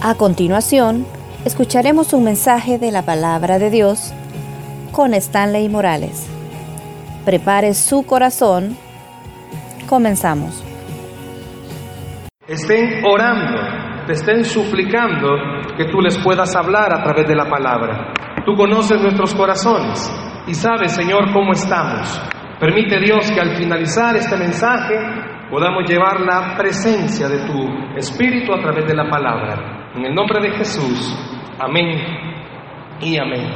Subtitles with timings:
[0.00, 1.06] A continuación,
[1.44, 4.14] escucharemos un mensaje de la palabra de Dios
[4.92, 6.30] con Stanley Morales.
[7.24, 8.76] Prepare su corazón.
[9.88, 10.64] Comenzamos.
[12.46, 15.30] Estén orando, te estén suplicando
[15.76, 18.12] que tú les puedas hablar a través de la palabra.
[18.46, 20.12] Tú conoces nuestros corazones
[20.46, 22.22] y sabes, Señor, cómo estamos.
[22.60, 24.94] Permite Dios que al finalizar este mensaje
[25.50, 29.77] podamos llevar la presencia de tu Espíritu a través de la palabra.
[29.94, 31.14] En el nombre de Jesús,
[31.58, 31.98] amén
[33.00, 33.48] y amén.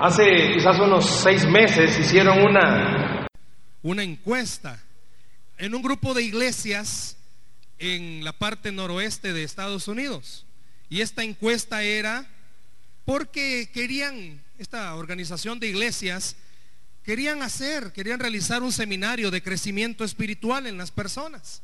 [0.00, 0.24] Hace
[0.54, 3.28] quizás unos seis meses hicieron una,
[3.82, 4.82] una encuesta
[5.56, 7.16] en un grupo de iglesias
[7.78, 10.44] en la parte noroeste de Estados Unidos.
[10.88, 12.26] Y esta encuesta era
[13.04, 16.36] porque querían, esta organización de iglesias,
[17.04, 21.62] querían hacer, querían realizar un seminario de crecimiento espiritual en las personas.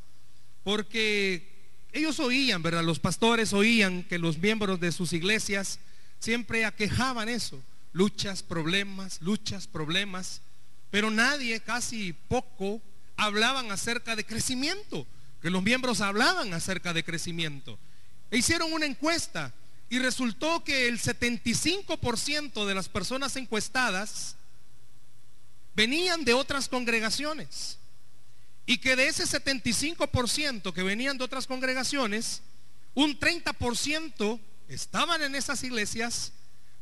[0.62, 1.53] Porque
[1.94, 2.82] ellos oían, ¿verdad?
[2.82, 5.78] Los pastores oían que los miembros de sus iglesias
[6.18, 7.62] siempre aquejaban eso.
[7.92, 10.40] Luchas, problemas, luchas, problemas.
[10.90, 12.82] Pero nadie, casi poco,
[13.16, 15.06] hablaban acerca de crecimiento.
[15.40, 17.78] Que los miembros hablaban acerca de crecimiento.
[18.32, 19.54] E hicieron una encuesta
[19.88, 24.34] y resultó que el 75% de las personas encuestadas
[25.76, 27.78] venían de otras congregaciones.
[28.66, 32.42] Y que de ese 75% que venían de otras congregaciones,
[32.94, 36.32] un 30% estaban en esas iglesias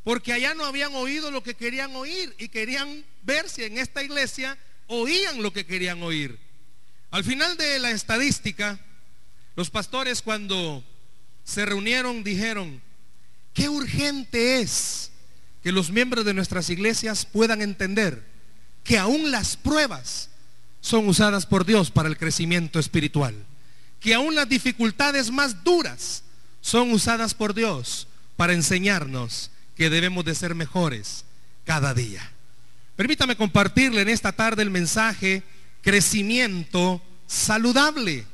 [0.04, 4.02] porque allá no habían oído lo que querían oír y querían ver si en esta
[4.02, 6.38] iglesia oían lo que querían oír.
[7.10, 8.80] Al final de la estadística,
[9.54, 10.84] los pastores cuando
[11.44, 12.82] se reunieron dijeron,
[13.54, 15.12] qué urgente es
[15.62, 18.26] que los miembros de nuestras iglesias puedan entender
[18.82, 20.30] que aún las pruebas
[20.82, 23.34] son usadas por Dios para el crecimiento espiritual.
[24.00, 26.24] Que aún las dificultades más duras
[26.60, 31.24] son usadas por Dios para enseñarnos que debemos de ser mejores
[31.64, 32.30] cada día.
[32.96, 35.44] Permítame compartirle en esta tarde el mensaje
[35.80, 38.26] crecimiento saludable.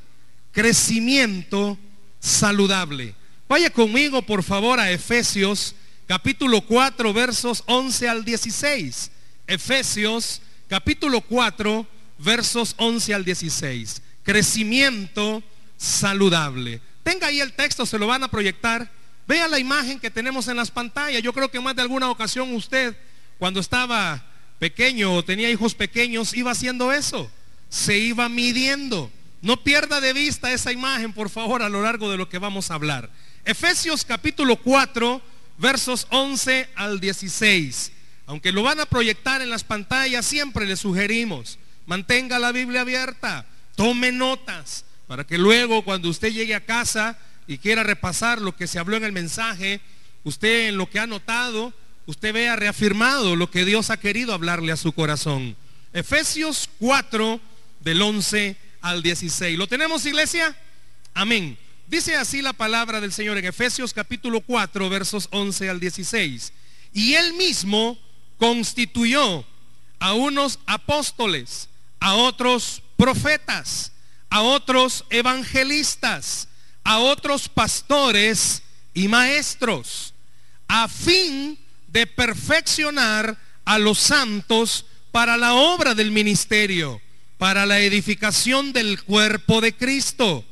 [0.50, 1.78] Crecimiento
[2.18, 3.14] saludable.
[3.46, 5.74] Vaya conmigo por favor a Efesios
[6.06, 9.10] capítulo 4 versos 11 al 16.
[9.46, 11.86] Efesios capítulo 4,
[12.18, 14.02] versos 11 al 16.
[14.22, 15.42] Crecimiento
[15.76, 16.80] saludable.
[17.02, 18.90] Tenga ahí el texto, se lo van a proyectar.
[19.26, 21.22] Vea la imagen que tenemos en las pantallas.
[21.22, 22.96] Yo creo que más de alguna ocasión usted,
[23.38, 24.24] cuando estaba
[24.58, 27.30] pequeño o tenía hijos pequeños, iba haciendo eso.
[27.68, 29.10] Se iba midiendo.
[29.40, 32.70] No pierda de vista esa imagen, por favor, a lo largo de lo que vamos
[32.70, 33.10] a hablar.
[33.44, 35.22] Efesios capítulo 4,
[35.58, 37.92] versos 11 al 16.
[38.26, 41.58] Aunque lo van a proyectar en las pantallas, siempre le sugerimos,
[41.88, 47.56] mantenga la Biblia abierta, tome notas, para que luego cuando usted llegue a casa y
[47.56, 49.80] quiera repasar lo que se habló en el mensaje,
[50.22, 51.72] usted en lo que ha notado,
[52.04, 55.56] usted vea reafirmado lo que Dios ha querido hablarle a su corazón.
[55.94, 57.40] Efesios 4
[57.80, 59.58] del 11 al 16.
[59.58, 60.54] ¿Lo tenemos iglesia?
[61.14, 61.56] Amén.
[61.86, 66.52] Dice así la palabra del Señor en Efesios capítulo 4 versos 11 al 16.
[66.92, 67.98] Y él mismo
[68.36, 69.46] constituyó
[70.00, 71.68] a unos apóstoles,
[72.00, 73.92] a otros profetas,
[74.30, 76.48] a otros evangelistas,
[76.84, 78.62] a otros pastores
[78.94, 80.14] y maestros,
[80.66, 81.58] a fin
[81.88, 87.00] de perfeccionar a los santos para la obra del ministerio,
[87.38, 90.44] para la edificación del cuerpo de Cristo,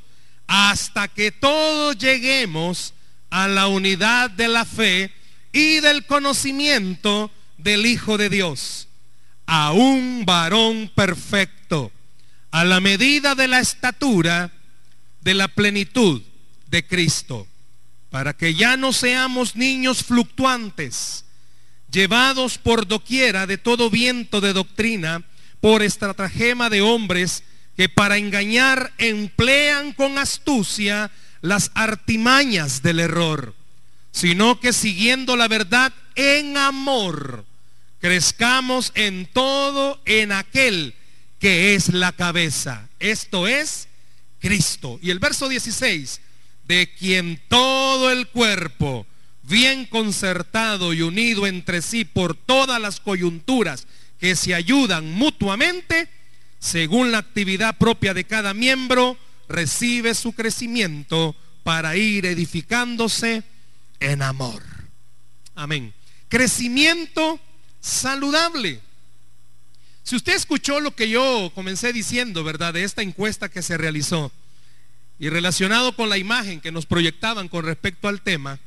[0.47, 2.95] hasta que todos lleguemos
[3.31, 5.13] a la unidad de la fe
[5.53, 8.86] y del conocimiento del Hijo de Dios,
[9.47, 11.93] a un varón perfecto,
[12.51, 14.53] a la medida de la estatura
[15.21, 16.23] de la plenitud
[16.69, 17.47] de Cristo,
[18.11, 21.25] para que ya no seamos niños fluctuantes,
[21.91, 25.23] llevados por doquiera de todo viento de doctrina,
[25.61, 27.43] por estratagema de hombres
[27.77, 33.55] que para engañar emplean con astucia las artimañas del error,
[34.13, 37.46] sino que siguiendo la verdad en amor,
[38.07, 40.95] crezcamos en todo en aquel
[41.41, 42.89] que es la cabeza.
[43.01, 43.89] Esto es
[44.39, 45.01] Cristo.
[45.03, 46.21] Y el verso 16,
[46.69, 49.09] de quien todo el cuerpo,
[49.43, 53.89] bien concertado y unido entre sí por todas las coyunturas
[54.21, 56.09] que se ayudan mutuamente,
[56.61, 59.19] según la actividad propia de cada miembro,
[59.49, 63.43] recibe su crecimiento para ir edificándose
[63.99, 64.63] en amor.
[65.57, 65.93] Amén.
[66.29, 67.41] Crecimiento
[67.87, 68.81] saludable.
[70.03, 72.75] Si usted escuchó lo que yo comencé diciendo, ¿verdad?
[72.75, 74.33] De esta encuesta que se realizó,
[75.19, 78.59] y relacionado con la imagen que nos proyectaban con respecto al tema,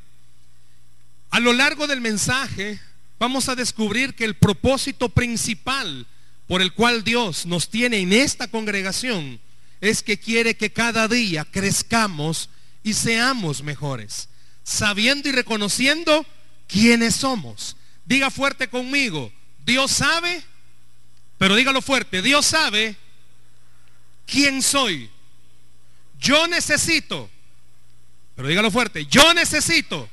[1.30, 2.80] a lo largo del mensaje
[3.19, 6.07] vamos a descubrir que el propósito principal
[6.48, 9.39] por el cual Dios nos tiene en esta congregación
[9.81, 12.50] es que quiere que cada día crezcamos
[12.83, 14.30] y seamos mejores,
[14.63, 16.25] sabiendo y reconociendo
[16.68, 17.75] quiénes somos.
[18.09, 19.31] Diga fuerte conmigo,
[19.63, 20.44] Dios sabe,
[21.38, 22.97] pero dígalo fuerte, Dios sabe
[24.25, 25.11] quién soy.
[26.19, 27.29] Yo necesito,
[28.35, 30.09] pero dígalo fuerte, yo necesito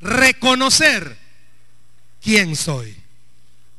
[0.00, 1.18] reconocer
[2.22, 2.96] quién soy.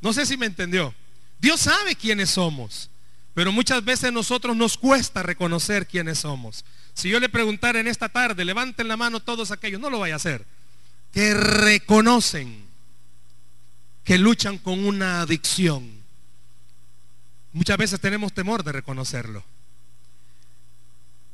[0.01, 0.93] No sé si me entendió.
[1.39, 2.89] Dios sabe quiénes somos,
[3.33, 6.65] pero muchas veces nosotros nos cuesta reconocer quiénes somos.
[6.93, 10.15] Si yo le preguntara en esta tarde, levanten la mano todos aquellos, no lo vaya
[10.15, 10.45] a hacer,
[11.13, 12.70] que reconocen
[14.03, 15.89] que luchan con una adicción.
[17.53, 19.43] Muchas veces tenemos temor de reconocerlo.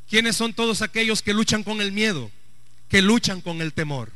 [0.10, 2.32] ¿Quiénes son todos aquellos que luchan con el miedo,
[2.90, 4.12] que luchan con el temor?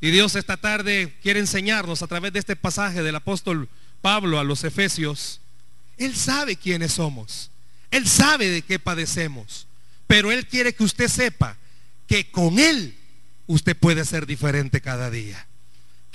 [0.00, 3.68] Y Dios esta tarde quiere enseñarnos a través de este pasaje del apóstol
[4.02, 5.40] Pablo a los Efesios.
[5.96, 7.50] Él sabe quiénes somos.
[7.90, 9.66] Él sabe de qué padecemos.
[10.06, 11.56] Pero Él quiere que usted sepa
[12.06, 12.94] que con Él
[13.46, 15.45] usted puede ser diferente cada día.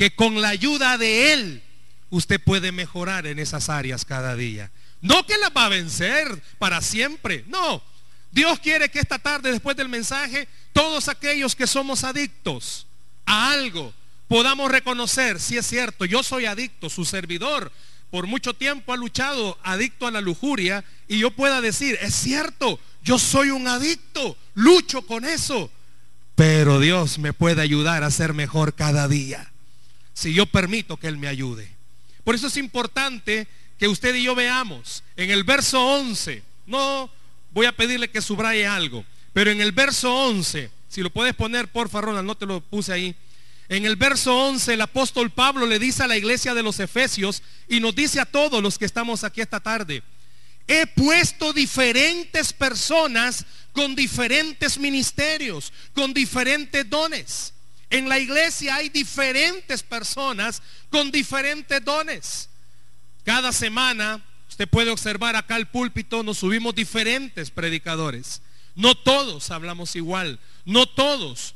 [0.02, 1.62] Que con la ayuda de Él
[2.10, 4.72] usted puede mejorar en esas áreas cada día.
[5.00, 7.46] No que las va a vencer para siempre.
[7.48, 7.84] No.
[8.32, 12.88] Dios quiere que esta tarde, después del mensaje, todos aquellos que somos adictos,
[13.28, 13.94] a algo,
[14.28, 17.72] podamos reconocer si es cierto, yo soy adicto, su servidor
[18.10, 22.80] por mucho tiempo ha luchado adicto a la lujuria y yo pueda decir, es cierto,
[23.04, 25.70] yo soy un adicto, lucho con eso,
[26.36, 29.51] pero Dios me puede ayudar a ser mejor cada día,
[30.14, 31.70] si yo permito que Él me ayude.
[32.24, 33.48] Por eso es importante
[33.80, 37.10] que usted y yo veamos en el verso 11, no
[37.52, 39.04] voy a pedirle que subraye algo,
[39.34, 42.94] pero en el verso 11, si lo puedes poner, por favor, no te lo puse
[42.94, 43.16] ahí.
[43.70, 47.42] En el verso 11 el apóstol Pablo le dice a la iglesia de los Efesios
[47.70, 50.04] y nos dice a todos los que estamos aquí esta tarde,
[50.68, 57.54] he puesto diferentes personas con diferentes ministerios, con diferentes dones.
[57.92, 62.50] En la iglesia hay diferentes personas con diferentes dones.
[63.26, 68.42] Cada semana, usted puede observar acá el púlpito, nos subimos diferentes predicadores.
[68.76, 71.54] No todos hablamos igual, no todos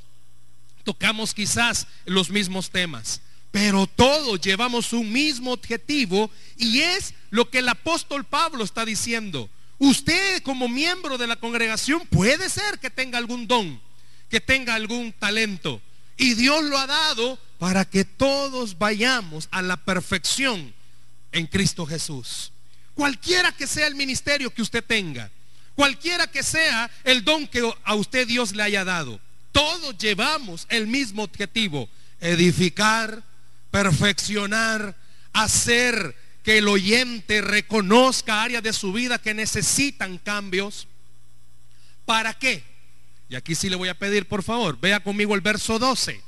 [0.83, 3.21] tocamos quizás los mismos temas,
[3.51, 9.49] pero todos llevamos un mismo objetivo y es lo que el apóstol Pablo está diciendo.
[9.79, 13.81] Usted como miembro de la congregación puede ser que tenga algún don,
[14.29, 15.81] que tenga algún talento.
[16.17, 20.73] Y Dios lo ha dado para que todos vayamos a la perfección
[21.31, 22.51] en Cristo Jesús.
[22.94, 25.29] Cualquiera que sea el ministerio que usted tenga,
[25.75, 29.19] cualquiera que sea el don que a usted Dios le haya dado,
[29.51, 31.89] todos llevamos el mismo objetivo,
[32.21, 33.23] edificar,
[33.71, 34.95] perfeccionar,
[35.33, 40.88] hacer que el oyente reconozca áreas de su vida que necesitan cambios.
[42.06, 42.63] ¿Para qué?
[43.30, 46.22] Y aquí sí le voy a pedir, por favor, vea conmigo el verso 12.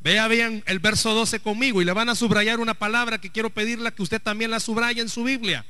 [0.00, 3.50] Vea bien el verso 12 conmigo y le van a subrayar una palabra que quiero
[3.50, 5.64] pedirle que usted también la subraye en su Biblia.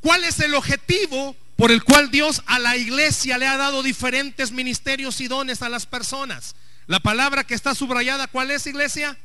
[0.00, 4.52] ¿Cuál es el objetivo por el cual Dios a la iglesia le ha dado diferentes
[4.52, 6.54] ministerios y dones a las personas.
[6.86, 9.18] La palabra que está subrayada, ¿cuál es iglesia?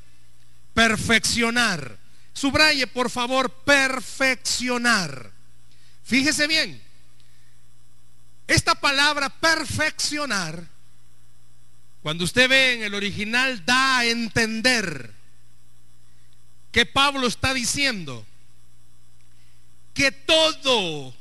[0.73, 1.97] Perfeccionar.
[2.33, 5.31] Subraye, por favor, perfeccionar.
[6.03, 6.81] Fíjese bien.
[8.91, 10.67] Palabra perfeccionar,
[12.03, 15.13] cuando usted ve en el original, da a entender
[16.73, 18.25] que Pablo está diciendo
[19.93, 21.13] que todo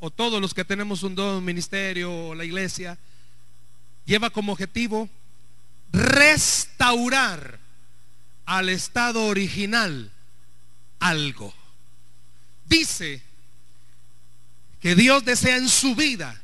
[0.00, 2.96] o todos los que tenemos un don, ministerio o la iglesia,
[4.06, 5.10] lleva como objetivo
[5.92, 7.58] restaurar
[8.46, 10.10] al estado original
[10.98, 11.52] algo.
[12.64, 13.20] Dice
[14.80, 16.40] que Dios desea en su vida,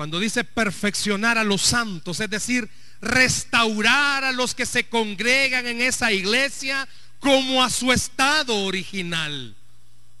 [0.00, 2.70] cuando dice perfeccionar a los santos, es decir,
[3.02, 6.88] restaurar a los que se congregan en esa iglesia
[7.18, 9.54] como a su estado original.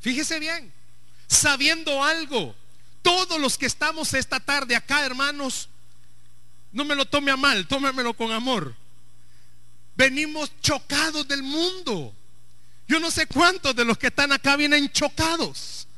[0.00, 0.70] Fíjese bien,
[1.26, 2.54] sabiendo algo.
[3.00, 5.70] Todos los que estamos esta tarde acá, hermanos,
[6.72, 8.74] no me lo tome a mal, tómemelo con amor.
[9.96, 12.14] Venimos chocados del mundo.
[12.86, 15.88] Yo no sé cuántos de los que están acá vienen chocados.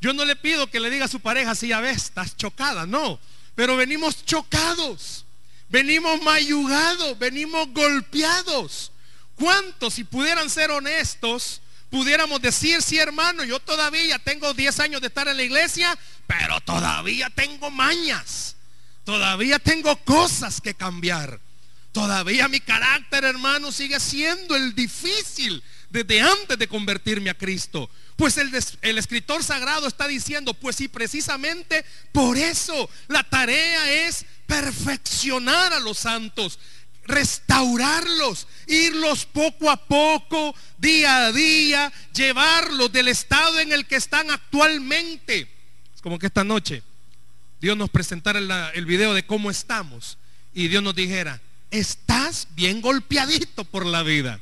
[0.00, 2.86] Yo no le pido que le diga a su pareja, si ya ves, estás chocada,
[2.86, 3.20] no.
[3.54, 5.26] Pero venimos chocados,
[5.68, 8.92] venimos mayugados, venimos golpeados.
[9.34, 15.08] ¿Cuántos, si pudieran ser honestos, pudiéramos decir, sí hermano, yo todavía tengo 10 años de
[15.08, 18.56] estar en la iglesia, pero todavía tengo mañas,
[19.04, 21.40] todavía tengo cosas que cambiar.
[21.92, 27.90] Todavía mi carácter, hermano, sigue siendo el difícil desde antes de convertirme a Cristo.
[28.16, 28.50] Pues el,
[28.82, 35.80] el, escritor sagrado está diciendo, pues sí, precisamente por eso la tarea es perfeccionar a
[35.80, 36.58] los santos,
[37.04, 44.30] restaurarlos, irlos poco a poco, día a día, llevarlos del estado en el que están
[44.30, 45.48] actualmente.
[45.94, 46.82] Es como que esta noche
[47.60, 50.18] Dios nos presentara el, el video de cómo estamos
[50.54, 54.40] y Dios nos dijera, estás bien golpeadito por la vida.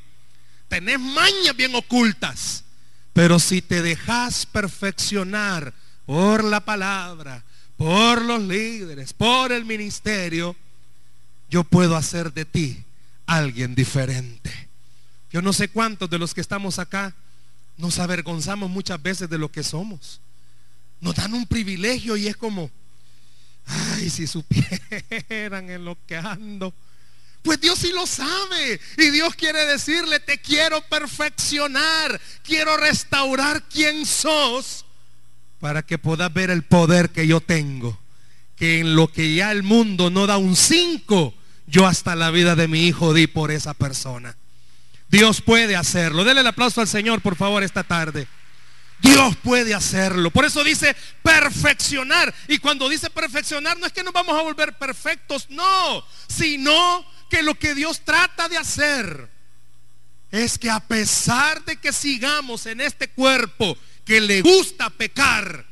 [0.69, 2.65] Tenés mañas bien ocultas.
[3.13, 5.75] Pero si te dejas perfeccionar
[6.07, 7.43] por la palabra,
[7.77, 10.55] por los líderes, por el ministerio,
[11.51, 12.85] yo puedo hacer de ti
[13.27, 14.69] alguien diferente.
[15.31, 17.15] Yo no sé cuántos de los que estamos acá
[17.77, 20.21] nos avergonzamos muchas veces de lo que somos.
[21.01, 22.71] Nos dan un privilegio y es como,
[23.67, 26.75] ay, si supieran en lo que ando.
[27.43, 28.81] Pues Dios sí lo sabe.
[28.97, 32.21] Y Dios quiere decirle, te quiero perfeccionar.
[32.43, 34.85] Quiero restaurar quien sos
[35.61, 37.99] para que puedas ver el poder que yo tengo.
[38.57, 41.35] Que en lo que ya el mundo no da un 5,
[41.67, 44.37] yo hasta la vida de mi hijo di por esa persona.
[45.09, 46.25] Dios puede hacerlo.
[46.25, 48.27] Denle el aplauso al Señor, por favor, esta tarde.
[49.01, 50.31] Dios puede hacerlo.
[50.31, 52.35] Por eso dice perfeccionar.
[52.49, 57.43] Y cuando dice perfeccionar, no es que nos vamos a volver perfectos, no, sino que
[57.43, 59.31] lo que Dios trata de hacer
[60.31, 65.67] es que a pesar de que sigamos en este cuerpo que le gusta pecar,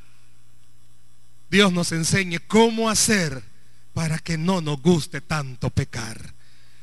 [1.51, 3.43] Dios nos enseñe cómo hacer
[3.93, 6.35] para que no nos guste tanto pecar.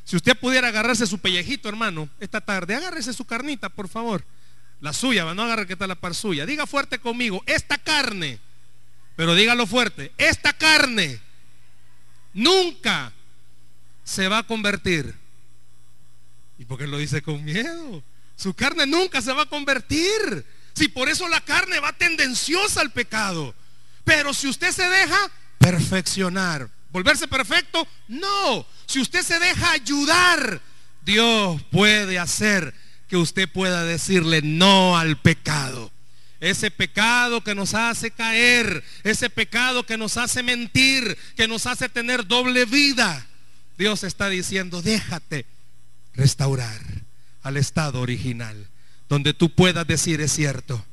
[0.04, 4.26] Si usted pudiera agarrarse su pellejito, hermano, esta tarde, agárrese su carnita, por favor.
[4.82, 6.46] La suya, no agarre que está la par suya.
[6.46, 8.40] Diga fuerte conmigo, esta carne,
[9.16, 11.22] pero dígalo fuerte, esta carne
[12.34, 13.14] nunca
[14.04, 15.14] se va a convertir.
[16.58, 18.04] ¿Y por qué lo dice con miedo?
[18.36, 20.46] Su carne nunca se va a convertir.
[20.74, 23.54] Si por eso la carne va tendenciosa al pecado.
[24.04, 28.66] Pero si usted se deja perfeccionar, volverse perfecto, no.
[28.86, 30.62] Si usted se deja ayudar,
[31.04, 32.74] Dios puede hacer
[33.08, 35.92] que usted pueda decirle no al pecado.
[36.40, 41.88] Ese pecado que nos hace caer, ese pecado que nos hace mentir, que nos hace
[41.88, 43.26] tener doble vida.
[43.78, 45.46] Dios está diciendo, déjate
[46.14, 46.82] restaurar
[47.42, 48.68] al estado original,
[49.10, 50.84] donde tú puedas decir, es cierto,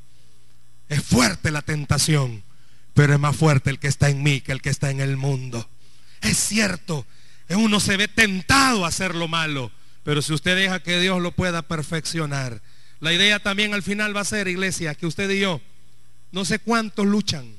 [0.89, 2.43] es fuerte la tentación,
[2.95, 5.17] pero es más fuerte el que está en mí que el que está en el
[5.17, 5.69] mundo.
[6.21, 7.07] Es cierto,
[7.49, 9.71] uno se ve tentado a hacer lo malo,
[10.03, 12.61] pero si usted deja que Dios lo pueda perfeccionar,
[13.01, 15.61] la idea también al final va a ser, iglesia, que usted y yo,
[16.33, 17.55] no sé cuántos luchan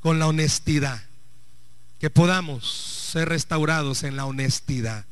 [0.00, 1.02] con la honestidad,
[2.00, 5.04] que podamos ser restaurados en la honestidad.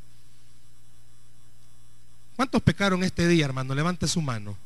[2.35, 3.75] ¿Cuántos pecaron este día, hermano?
[3.75, 4.57] Levante su mano.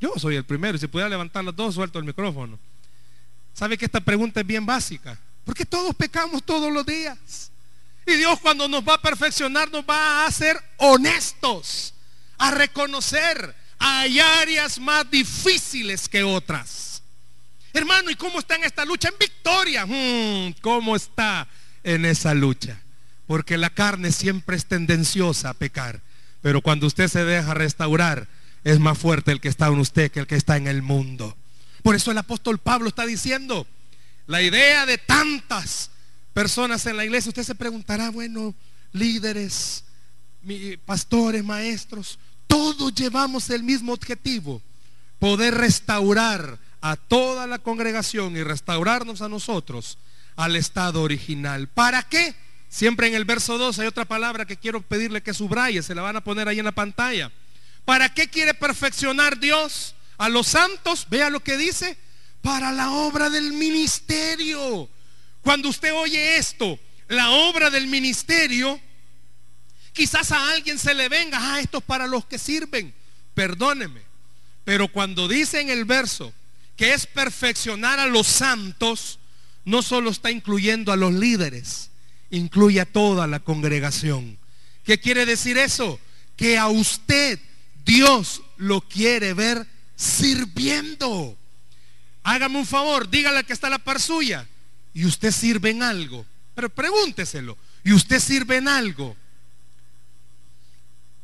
[0.00, 0.78] Yo soy el primero.
[0.78, 2.56] Si pudiera levantar los dos, suelto el micrófono.
[3.52, 5.18] ¿Sabe que esta pregunta es bien básica?
[5.44, 7.50] Porque todos pecamos todos los días.
[8.06, 11.94] Y Dios cuando nos va a perfeccionar nos va a hacer honestos,
[12.38, 17.02] a reconocer, hay áreas más difíciles que otras.
[17.72, 19.08] Hermano, ¿y cómo está en esta lucha?
[19.08, 19.84] En victoria.
[19.84, 21.48] Hmm, ¿Cómo está?
[21.84, 22.80] En esa lucha.
[23.26, 26.02] Porque la carne siempre es tendenciosa a pecar.
[26.40, 28.28] Pero cuando usted se deja restaurar,
[28.64, 31.36] es más fuerte el que está en usted que el que está en el mundo.
[31.82, 33.66] Por eso el apóstol Pablo está diciendo,
[34.26, 35.90] la idea de tantas
[36.32, 38.54] personas en la iglesia, usted se preguntará, bueno,
[38.92, 39.84] líderes,
[40.84, 44.62] pastores, maestros, todos llevamos el mismo objetivo,
[45.18, 49.98] poder restaurar a toda la congregación y restaurarnos a nosotros
[50.36, 51.68] al estado original.
[51.68, 52.34] ¿Para qué?
[52.68, 56.02] Siempre en el verso 2 hay otra palabra que quiero pedirle que subraye, se la
[56.02, 57.30] van a poner ahí en la pantalla.
[57.84, 61.06] ¿Para qué quiere perfeccionar Dios a los santos?
[61.10, 61.98] Vea lo que dice,
[62.40, 64.88] para la obra del ministerio.
[65.42, 68.80] Cuando usted oye esto, la obra del ministerio,
[69.92, 72.94] quizás a alguien se le venga, ah, esto es para los que sirven.
[73.34, 74.00] Perdóneme,
[74.64, 76.32] pero cuando dice en el verso
[76.76, 79.18] que es perfeccionar a los santos,
[79.64, 81.90] no solo está incluyendo a los líderes,
[82.30, 84.38] incluye a toda la congregación.
[84.84, 86.00] ¿Qué quiere decir eso?
[86.36, 87.38] Que a usted
[87.84, 89.66] Dios lo quiere ver
[89.96, 91.36] sirviendo.
[92.24, 94.48] Hágame un favor, dígale que está la par suya.
[94.94, 96.26] Y usted sirve en algo.
[96.54, 97.56] Pero pregúnteselo.
[97.84, 99.16] Y usted sirve en algo.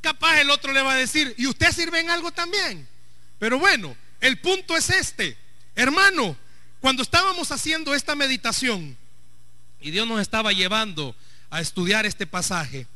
[0.01, 2.89] Capaz el otro le va a decir, ¿y usted sirve en algo también?
[3.39, 5.37] Pero bueno, el punto es este.
[5.75, 6.37] Hermano,
[6.81, 8.97] cuando estábamos haciendo esta meditación
[9.81, 11.15] y Dios nos estaba llevando
[11.51, 12.87] a estudiar este pasaje,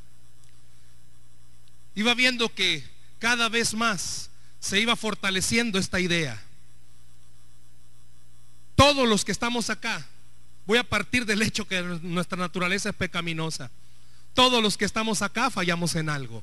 [1.94, 2.84] iba viendo que
[3.18, 6.40] cada vez más se iba fortaleciendo esta idea.
[8.76, 10.06] Todos los que estamos acá,
[10.66, 13.70] voy a partir del hecho que nuestra naturaleza es pecaminosa.
[14.34, 16.42] Todos los que estamos acá fallamos en algo.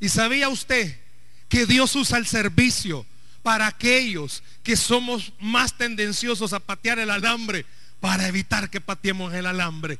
[0.00, 1.00] ¿Y sabía usted
[1.48, 3.06] que Dios usa el servicio
[3.44, 7.66] para aquellos que somos más tendenciosos a patear el alambre
[8.00, 9.98] para evitar que pateemos el alambre?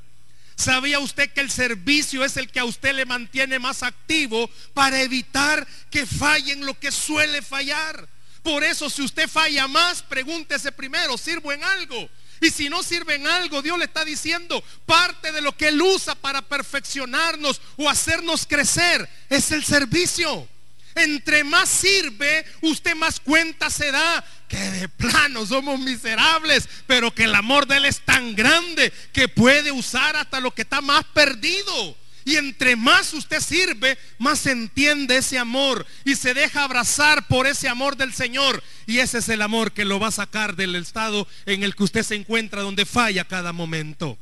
[0.56, 5.02] ¿Sabía usted que el servicio es el que a usted le mantiene más activo para
[5.02, 8.08] evitar que fallen lo que suele fallar?
[8.42, 12.08] Por eso si usted falla más, pregúntese primero, ¿sirvo en algo?
[12.40, 15.80] Y si no sirve en algo, Dios le está diciendo, parte de lo que Él
[15.82, 20.48] usa para perfeccionarnos o hacernos crecer es el servicio.
[20.94, 27.24] Entre más sirve, usted más cuenta se da que de plano somos miserables, pero que
[27.24, 31.04] el amor de Él es tan grande que puede usar hasta lo que está más
[31.06, 31.96] perdido.
[32.24, 37.68] Y entre más usted sirve, más entiende ese amor y se deja abrazar por ese
[37.68, 38.62] amor del Señor.
[38.86, 41.82] Y ese es el amor que lo va a sacar del estado en el que
[41.82, 44.16] usted se encuentra, donde falla cada momento.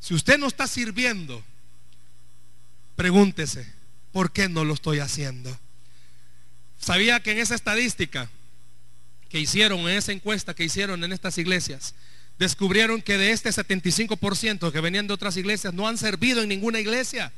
[0.00, 1.44] Si usted no está sirviendo,
[2.94, 3.70] pregúntese,
[4.12, 5.58] ¿por qué no lo estoy haciendo?
[6.78, 8.30] Sabía que en esa estadística
[9.28, 11.94] que hicieron, en esa encuesta que hicieron en estas iglesias,
[12.38, 16.80] descubrieron que de este 75% que venían de otras iglesias no han servido en ninguna
[16.80, 17.32] iglesia.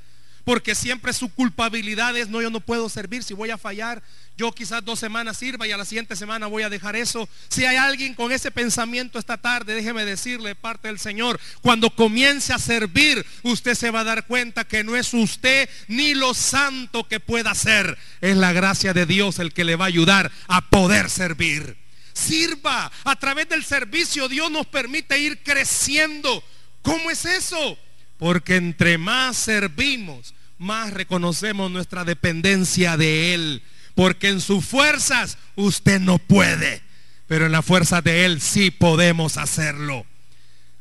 [0.45, 4.03] Porque siempre su culpabilidad es, no, yo no puedo servir, si voy a fallar,
[4.37, 7.29] yo quizás dos semanas sirva y a la siguiente semana voy a dejar eso.
[7.49, 12.53] Si hay alguien con ese pensamiento esta tarde, déjeme decirle parte del Señor, cuando comience
[12.53, 17.09] a servir, usted se va a dar cuenta que no es usted ni lo santo
[17.09, 20.71] que pueda ser, es la gracia de Dios el que le va a ayudar a
[20.71, 21.77] poder servir.
[22.13, 26.43] Sirva, a través del servicio Dios nos permite ir creciendo.
[26.83, 27.79] ¿Cómo es eso?
[28.19, 33.63] Porque entre más servimos, más reconocemos nuestra dependencia de Él.
[33.95, 36.83] Porque en sus fuerzas usted no puede,
[37.27, 40.05] pero en la fuerza de Él sí podemos hacerlo.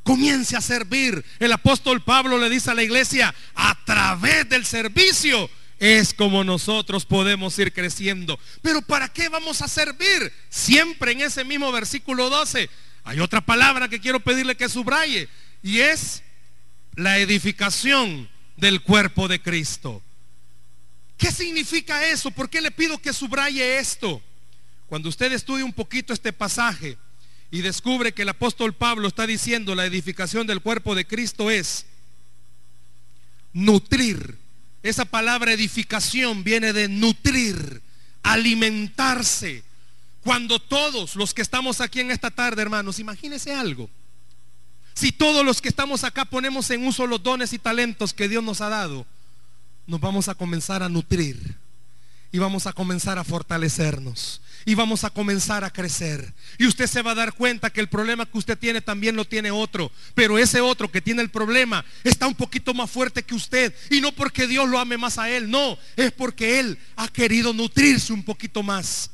[0.03, 1.23] Comience a servir.
[1.39, 7.05] El apóstol Pablo le dice a la iglesia, a través del servicio es como nosotros
[7.05, 8.39] podemos ir creciendo.
[8.61, 10.31] Pero ¿para qué vamos a servir?
[10.49, 12.69] Siempre en ese mismo versículo 12
[13.03, 15.29] hay otra palabra que quiero pedirle que subraye
[15.63, 16.23] y es
[16.97, 20.01] la edificación del cuerpo de Cristo.
[21.15, 22.31] ¿Qué significa eso?
[22.31, 24.19] ¿Por qué le pido que subraye esto?
[24.87, 26.97] Cuando usted estudia un poquito este pasaje
[27.51, 31.85] y descubre que el apóstol Pablo está diciendo la edificación del cuerpo de Cristo es
[33.53, 34.35] nutrir.
[34.81, 37.83] Esa palabra edificación viene de nutrir,
[38.23, 39.63] alimentarse.
[40.23, 43.87] Cuando todos los que estamos aquí en esta tarde, hermanos, imagínense algo.
[44.97, 48.43] Si todos los que estamos acá ponemos en uso los dones y talentos que Dios
[48.43, 49.05] nos ha dado,
[49.85, 51.55] nos vamos a comenzar a nutrir
[52.31, 56.33] y vamos a comenzar a fortalecernos y vamos a comenzar a crecer.
[56.57, 59.25] Y usted se va a dar cuenta que el problema que usted tiene también lo
[59.25, 63.35] tiene otro, pero ese otro que tiene el problema está un poquito más fuerte que
[63.35, 67.07] usted y no porque Dios lo ame más a él, no, es porque él ha
[67.07, 69.11] querido nutrirse un poquito más.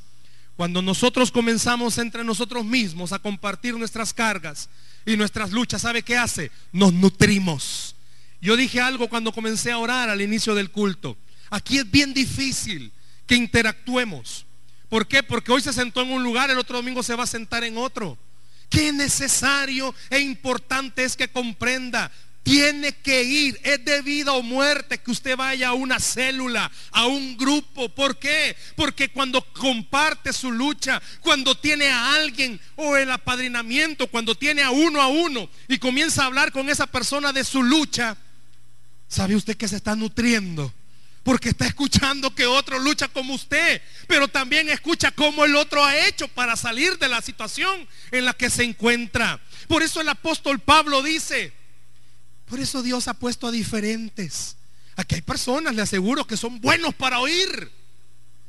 [0.55, 4.69] Cuando nosotros comenzamos entre nosotros mismos a compartir nuestras cargas,
[5.05, 6.51] y nuestras luchas, ¿sabe qué hace?
[6.71, 7.95] Nos nutrimos.
[8.41, 11.17] Yo dije algo cuando comencé a orar al inicio del culto.
[11.49, 12.91] Aquí es bien difícil
[13.25, 14.45] que interactuemos.
[14.89, 15.23] ¿Por qué?
[15.23, 17.77] Porque hoy se sentó en un lugar, el otro domingo se va a sentar en
[17.77, 18.17] otro.
[18.69, 22.11] Qué necesario e importante es que comprenda
[22.43, 23.59] tiene que ir.
[23.63, 27.89] Es de vida o muerte que usted vaya a una célula, a un grupo.
[27.89, 28.55] ¿Por qué?
[28.75, 34.71] Porque cuando comparte su lucha, cuando tiene a alguien o el apadrinamiento, cuando tiene a
[34.71, 38.17] uno a uno y comienza a hablar con esa persona de su lucha,
[39.07, 40.73] ¿sabe usted que se está nutriendo?
[41.23, 46.05] Porque está escuchando que otro lucha como usted, pero también escucha cómo el otro ha
[46.05, 49.39] hecho para salir de la situación en la que se encuentra.
[49.69, 51.53] Por eso el apóstol Pablo dice,
[52.53, 54.57] por eso Dios ha puesto a diferentes.
[54.95, 57.71] Aquí hay personas, le aseguro, que son buenos para oír.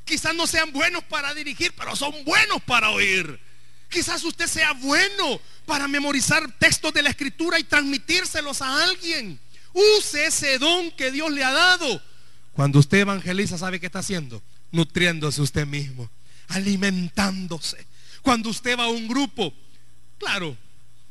[0.05, 3.41] Quizás no sean buenos para dirigir, pero son buenos para oír.
[3.89, 9.41] Quizás usted sea bueno para memorizar textos de la escritura y transmitírselos a alguien.
[9.73, 12.03] Use ese don que Dios le ha dado.
[12.53, 14.43] Cuando usted evangeliza, ¿sabe qué está haciendo?
[14.71, 16.11] Nutriéndose usted mismo,
[16.49, 17.87] alimentándose.
[18.21, 19.55] Cuando usted va a un grupo,
[20.19, 20.59] claro,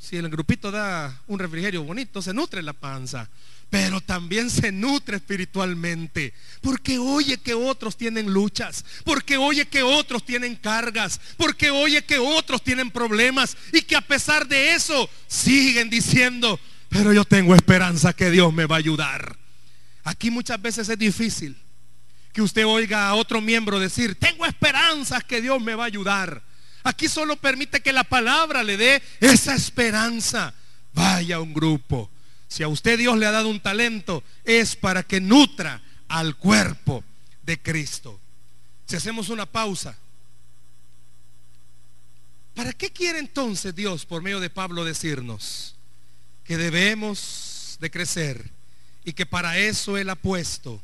[0.03, 3.29] si el grupito da un refrigerio bonito, se nutre la panza
[3.73, 6.35] pero también se nutre espiritualmente.
[6.61, 12.19] Porque oye que otros tienen luchas, porque oye que otros tienen cargas, porque oye que
[12.19, 18.13] otros tienen problemas y que a pesar de eso siguen diciendo, pero yo tengo esperanza
[18.13, 19.39] que Dios me va a ayudar.
[20.03, 21.57] Aquí muchas veces es difícil
[22.31, 26.43] que usted oiga a otro miembro decir, tengo esperanza que Dios me va a ayudar.
[26.83, 30.53] Aquí solo permite que la palabra le dé esa esperanza.
[30.93, 32.09] Vaya un grupo
[32.53, 37.03] si a usted Dios le ha dado un talento, es para que nutra al cuerpo
[37.41, 38.19] de Cristo.
[38.85, 39.97] Si hacemos una pausa,
[42.53, 45.73] ¿para qué quiere entonces Dios, por medio de Pablo, decirnos
[46.43, 48.51] que debemos de crecer
[49.03, 50.79] y que para eso Él ha puesto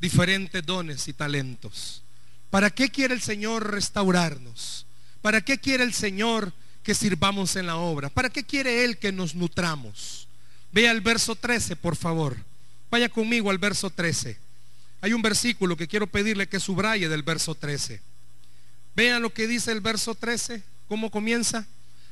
[0.00, 2.02] diferentes dones y talentos?
[2.50, 4.84] ¿Para qué quiere el Señor restaurarnos?
[5.22, 8.10] ¿Para qué quiere el Señor que sirvamos en la obra?
[8.10, 10.28] ¿Para qué quiere Él que nos nutramos?
[10.72, 12.36] Vea el verso 13, por favor.
[12.90, 14.36] Vaya conmigo al verso 13.
[15.00, 18.02] Hay un versículo que quiero pedirle que subraye del verso 13.
[18.94, 21.66] Vean lo que dice el verso 13, cómo comienza.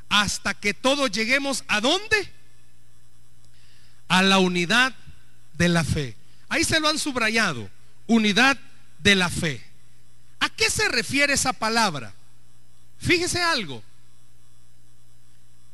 [0.09, 2.33] Hasta que todos lleguemos a dónde?
[4.09, 4.95] A la unidad
[5.55, 6.17] de la fe.
[6.49, 7.69] Ahí se lo han subrayado.
[8.07, 8.59] Unidad
[8.99, 9.63] de la fe.
[10.41, 12.15] ¿A qué se refiere esa palabra?
[13.01, 13.83] Fíjese algo.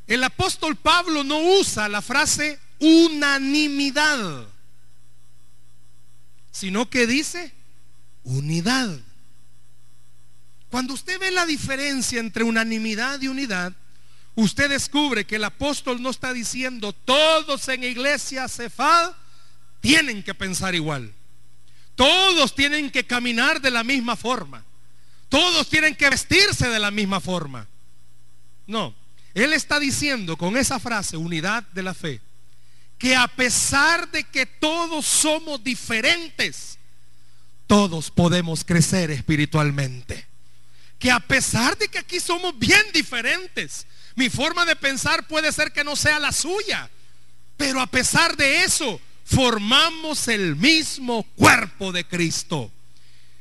[0.07, 4.47] El apóstol Pablo no usa la frase unanimidad,
[6.53, 7.53] sino que dice
[8.23, 9.01] unidad.
[10.71, 13.73] Cuando usted ve la diferencia entre unanimidad y unidad,
[14.37, 19.13] usted descubre que el apóstol no está diciendo todos en iglesia Cefad
[19.81, 21.13] tienen que pensar igual.
[21.97, 24.65] Todos tienen que caminar de la misma forma.
[25.29, 27.67] Todos tienen que vestirse de la misma forma.
[28.67, 28.95] No,
[29.35, 32.21] él está diciendo con esa frase, unidad de la fe,
[32.99, 36.79] que a pesar de que todos somos diferentes,
[37.67, 40.27] todos podemos crecer espiritualmente.
[40.99, 45.73] Que a pesar de que aquí somos bien diferentes, mi forma de pensar puede ser
[45.73, 46.89] que no sea la suya,
[47.57, 52.73] pero a pesar de eso, formamos el mismo cuerpo de Cristo.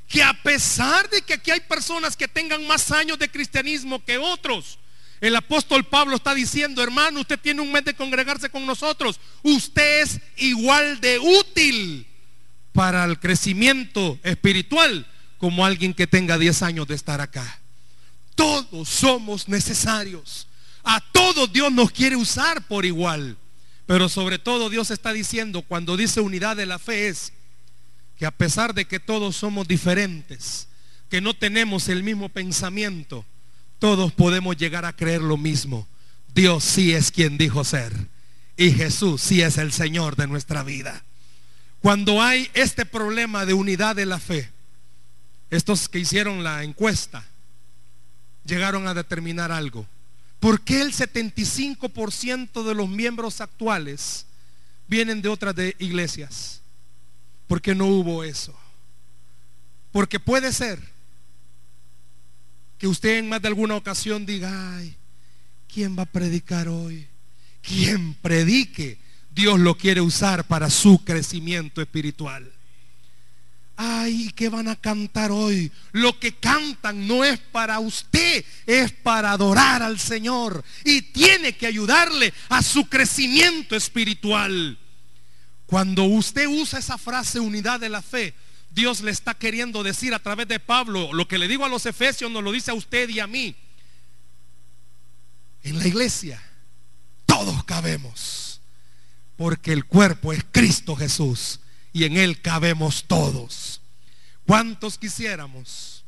[0.08, 4.18] Que a pesar de que aquí hay personas que tengan más años de cristianismo que
[4.18, 4.78] otros,
[5.22, 9.20] el apóstol Pablo está diciendo, hermano, usted tiene un mes de congregarse con nosotros.
[9.44, 12.06] Usted es igual de útil
[12.74, 17.60] para el crecimiento espiritual como alguien que tenga 10 años de estar acá.
[18.36, 20.48] Todos somos necesarios.
[20.84, 23.38] A todos Dios nos quiere usar por igual.
[23.86, 27.34] Pero sobre todo Dios está diciendo, cuando dice unidad de la fe, es
[28.17, 30.67] que a pesar de que todos somos diferentes,
[31.10, 33.25] que no tenemos el mismo pensamiento,
[33.80, 35.88] todos podemos llegar a creer lo mismo.
[36.34, 37.93] Dios sí es quien dijo ser.
[38.58, 41.04] Y Jesús sí es el Señor de nuestra vida.
[41.82, 44.49] Cuando hay este problema de unidad de la fe,
[45.49, 47.23] estos que hicieron la encuesta
[48.45, 49.86] llegaron a determinar algo.
[50.39, 54.25] ¿Por qué el 75% de los miembros actuales
[54.88, 56.62] vienen de otras iglesias?
[57.47, 58.58] Porque no hubo eso.
[59.91, 60.79] Porque puede ser
[62.77, 64.95] que usted en más de alguna ocasión diga, ay,
[65.67, 67.08] ¿quién va a predicar hoy?
[67.62, 68.97] Quien predique,
[69.31, 72.51] Dios lo quiere usar para su crecimiento espiritual.
[73.77, 75.71] Ay, ¿qué van a cantar hoy?
[75.91, 80.63] Lo que cantan no es para usted, es para adorar al Señor.
[80.86, 84.77] Y tiene que ayudarle a su crecimiento espiritual.
[85.65, 88.34] Cuando usted usa esa frase unidad de la fe,
[88.69, 91.86] Dios le está queriendo decir a través de Pablo, lo que le digo a los
[91.86, 93.56] efesios nos lo dice a usted y a mí.
[95.63, 96.41] En la iglesia
[97.25, 98.62] todos cabemos,
[99.36, 101.60] porque el cuerpo es Cristo Jesús
[101.91, 103.82] y en Él cabemos todos.
[104.45, 106.04] ¿Cuántos quisiéramos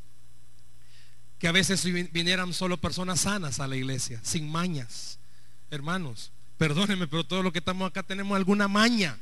[1.39, 5.17] que a veces vinieran solo personas sanas a la iglesia, sin mañas?
[5.71, 9.17] Hermanos, perdónenme, pero todos los que estamos acá tenemos alguna maña.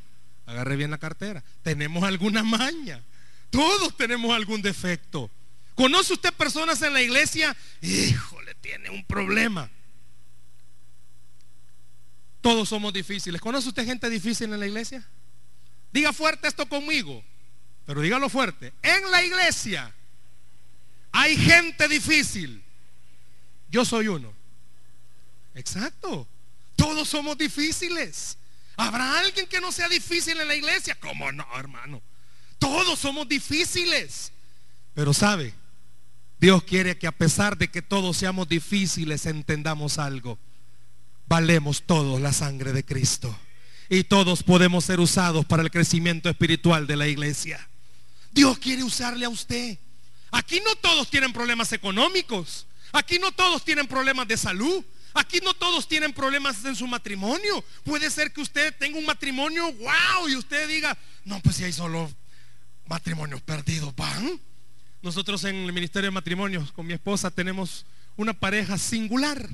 [0.46, 1.44] Agarre bien la cartera.
[1.64, 3.02] Tenemos alguna maña.
[3.50, 5.30] Todos tenemos algún defecto.
[5.76, 7.56] ¿Conoce usted personas en la iglesia?
[7.82, 9.70] Híjole, tiene un problema.
[12.42, 13.42] Todos somos difíciles.
[13.42, 15.06] ¿Conoce usted gente difícil en la iglesia?
[15.92, 17.24] Diga fuerte esto conmigo,
[17.86, 18.74] pero dígalo fuerte.
[18.84, 19.94] En la iglesia
[21.12, 22.64] hay gente difícil.
[23.70, 24.34] Yo soy uno.
[25.56, 26.28] Exacto.
[26.76, 28.38] Todos somos difíciles.
[28.78, 30.98] ¿Habrá alguien que no sea difícil en la iglesia?
[31.00, 32.02] ¿Cómo no, hermano?
[32.60, 34.32] Todos somos difíciles.
[34.94, 35.54] Pero sabe,
[36.40, 40.38] Dios quiere que a pesar de que todos seamos difíciles, entendamos algo.
[41.28, 43.36] valemos todos la sangre de Cristo.
[43.90, 47.68] Y todos podemos ser usados para el crecimiento espiritual de la iglesia.
[48.32, 49.78] Dios quiere usarle a usted.
[50.32, 52.68] Aquí no todos tienen problemas económicos.
[52.92, 54.84] Aquí no todos tienen problemas de salud.
[55.16, 57.64] Aquí no todos tienen problemas en su matrimonio.
[57.86, 61.72] Puede ser que usted tenga un matrimonio, wow, y usted diga, no, pues si hay
[61.72, 62.12] solo
[62.86, 64.40] matrimonios perdidos, van.
[65.02, 67.86] Nosotros en el Ministerio de Matrimonios con mi esposa tenemos
[68.18, 69.50] una pareja singular.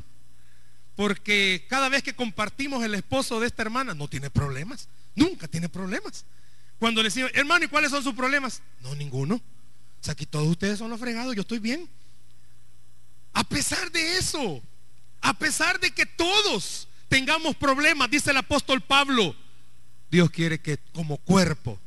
[0.96, 4.90] Porque cada vez que compartimos el esposo de esta hermana, no tiene problemas.
[5.14, 6.26] Nunca tiene problemas.
[6.80, 8.64] Cuando le decimos, hermano, ¿y cuáles son sus problemas?
[8.82, 9.36] No, ninguno.
[9.36, 11.88] O sea, aquí todos ustedes son los fregados, yo estoy bien.
[13.34, 14.62] A pesar de eso,
[15.22, 19.36] a pesar de que todos tengamos problemas, dice el apóstol Pablo,
[20.10, 21.80] Dios quiere que como cuerpo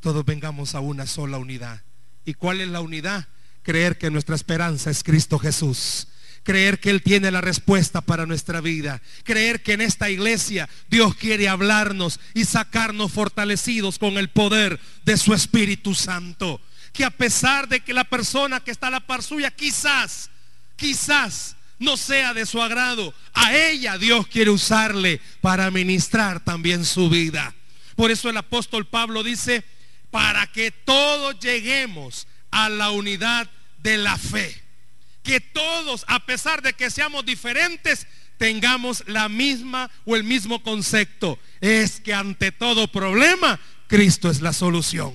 [0.00, 1.82] todos vengamos a una sola unidad.
[2.24, 3.28] ¿Y cuál es la unidad?
[3.62, 6.08] Creer que nuestra esperanza es Cristo Jesús.
[6.42, 9.00] Creer que Él tiene la respuesta para nuestra vida.
[9.22, 15.16] Creer que en esta iglesia Dios quiere hablarnos y sacarnos fortalecidos con el poder de
[15.16, 16.60] su Espíritu Santo.
[16.92, 20.30] Que a pesar de que la persona que está a la par suya quizás,
[20.76, 27.08] quizás no sea de su agrado, a ella Dios quiere usarle para ministrar también su
[27.10, 27.54] vida.
[27.96, 29.64] Por eso el apóstol Pablo dice,
[30.10, 34.62] para que todos lleguemos a la unidad de la fe.
[35.22, 38.06] Que todos, a pesar de que seamos diferentes,
[38.38, 41.38] tengamos la misma o el mismo concepto.
[41.60, 45.14] Es que ante todo problema, Cristo es la solución.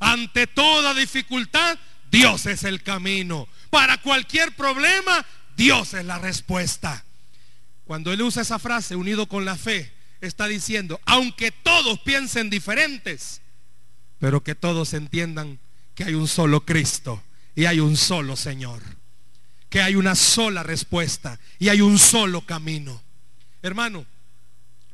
[0.00, 1.78] Ante toda dificultad,
[2.10, 3.48] Dios es el camino.
[3.70, 5.24] Para cualquier problema,
[5.62, 7.04] Dios es la respuesta.
[7.84, 13.42] Cuando él usa esa frase, unido con la fe, está diciendo, aunque todos piensen diferentes,
[14.18, 15.60] pero que todos entiendan
[15.94, 17.22] que hay un solo Cristo
[17.54, 18.82] y hay un solo Señor,
[19.68, 23.00] que hay una sola respuesta y hay un solo camino.
[23.62, 24.04] Hermano,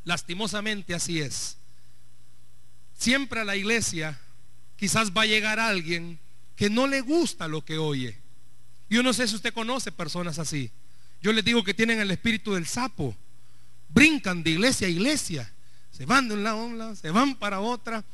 [0.04, 1.56] lastimosamente así es.
[2.92, 4.20] Siempre a la iglesia
[4.76, 6.18] quizás va a llegar alguien
[6.56, 8.18] que no le gusta lo que oye.
[8.88, 10.70] Yo no sé si usted conoce personas así.
[11.20, 13.16] Yo les digo que tienen el espíritu del sapo.
[13.88, 15.52] Brincan de iglesia a iglesia.
[15.90, 18.04] Se van de un lado a un lado, se van para otra.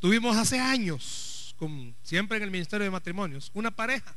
[0.00, 1.54] Tuvimos hace años,
[2.02, 4.14] siempre en el Ministerio de Matrimonios, una pareja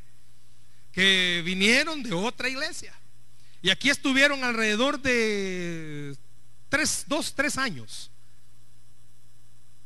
[0.91, 2.93] que vinieron de otra iglesia.
[3.61, 6.15] Y aquí estuvieron alrededor de
[6.69, 8.11] tres, dos, tres años.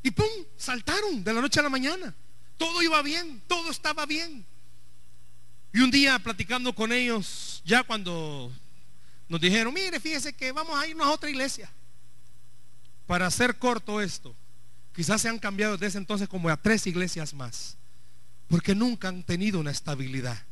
[0.03, 2.13] Y pum, saltaron de la noche a la mañana.
[2.57, 4.45] Todo iba bien, todo estaba bien.
[5.73, 8.51] Y un día platicando con ellos, ya cuando
[9.29, 11.71] nos dijeron, mire, fíjese que vamos a irnos a otra iglesia.
[13.07, 14.35] Para hacer corto esto,
[14.93, 17.77] quizás se han cambiado desde entonces como a tres iglesias más.
[18.49, 20.43] Porque nunca han tenido una estabilidad.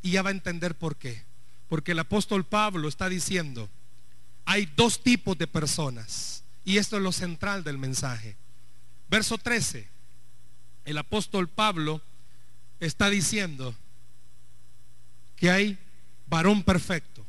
[0.00, 1.22] Y ya va a entender por qué.
[1.68, 3.68] Porque el apóstol Pablo está diciendo,
[4.46, 6.44] hay dos tipos de personas.
[6.64, 8.36] Y esto es lo central del mensaje.
[9.10, 9.86] Verso 13.
[10.86, 12.00] El apóstol Pablo
[12.80, 13.76] está diciendo,
[15.42, 15.76] que hay
[16.28, 17.26] varón perfecto.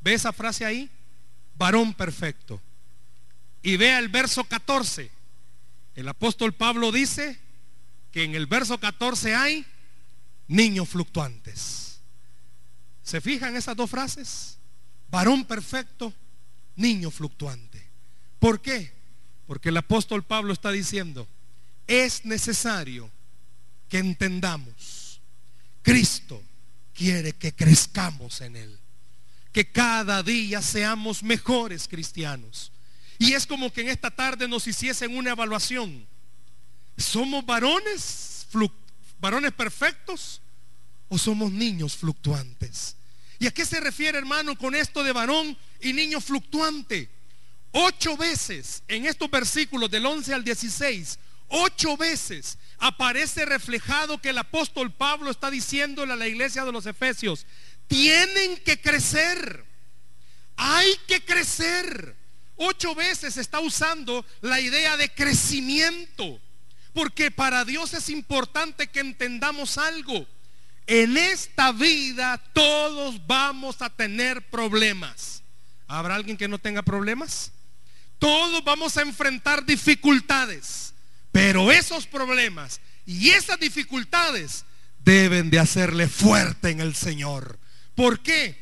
[0.00, 0.88] ¿Ve esa frase ahí?
[1.56, 2.62] Varón perfecto.
[3.64, 5.10] Y vea el verso 14.
[5.96, 7.40] El apóstol Pablo dice
[8.12, 9.66] que en el verso 14 hay
[10.46, 12.00] niños fluctuantes.
[13.02, 14.58] ¿Se fijan esas dos frases?
[15.10, 16.14] Varón perfecto,
[16.76, 17.84] niño fluctuante.
[18.38, 18.92] ¿Por qué?
[19.48, 21.26] Porque el apóstol Pablo está diciendo,
[21.88, 23.10] es necesario
[23.88, 25.20] que entendamos,
[25.82, 26.40] Cristo
[26.94, 28.78] quiere que crezcamos en Él.
[29.52, 32.72] Que cada día seamos mejores cristianos.
[33.18, 36.06] Y es como que en esta tarde nos hiciesen una evaluación.
[36.96, 38.46] ¿Somos varones,
[39.20, 40.40] varones perfectos
[41.08, 42.96] o somos niños fluctuantes?
[43.38, 47.08] ¿Y a qué se refiere, hermano, con esto de varón y niño fluctuante?
[47.72, 51.18] Ocho veces en estos versículos del 11 al 16
[51.54, 56.86] Ocho veces aparece reflejado que el apóstol Pablo está diciéndole a la iglesia de los
[56.86, 57.46] Efesios,
[57.86, 59.62] tienen que crecer,
[60.56, 62.16] hay que crecer.
[62.56, 66.40] Ocho veces está usando la idea de crecimiento,
[66.94, 70.26] porque para Dios es importante que entendamos algo.
[70.86, 75.42] En esta vida todos vamos a tener problemas.
[75.86, 77.52] ¿Habrá alguien que no tenga problemas?
[78.18, 80.91] Todos vamos a enfrentar dificultades.
[81.32, 84.64] Pero esos problemas y esas dificultades
[85.04, 87.58] deben de hacerle fuerte en el Señor.
[87.94, 88.56] ¿Por qué?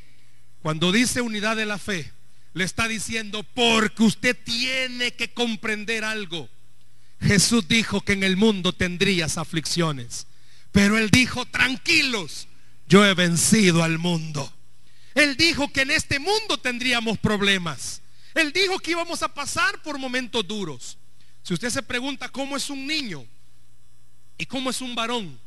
[0.62, 2.12] Cuando dice unidad de la fe,
[2.54, 6.48] le está diciendo, porque usted tiene que comprender algo.
[7.20, 10.26] Jesús dijo que en el mundo tendrías aflicciones,
[10.72, 12.48] pero él dijo, tranquilos,
[12.88, 14.52] yo he vencido al mundo.
[15.14, 18.00] Él dijo que en este mundo tendríamos problemas.
[18.34, 20.98] Él dijo que íbamos a pasar por momentos duros.
[21.42, 23.24] Si usted se pregunta cómo es un niño
[24.38, 25.38] y cómo es un varón,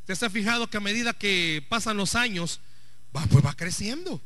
[0.00, 2.60] usted se ha fijado que a medida que pasan los años,
[3.16, 4.20] va, pues va creciendo.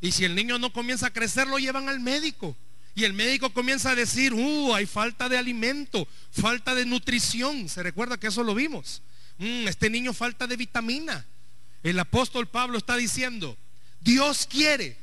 [0.00, 2.56] Y si el niño no comienza a crecer, lo llevan al médico.
[2.94, 7.68] Y el médico comienza a decir, uh, hay falta de alimento, falta de nutrición.
[7.68, 9.02] Se recuerda que eso lo vimos.
[9.38, 11.26] Mm, este niño falta de vitamina.
[11.82, 13.56] El apóstol Pablo está diciendo,
[14.00, 14.96] Dios quiere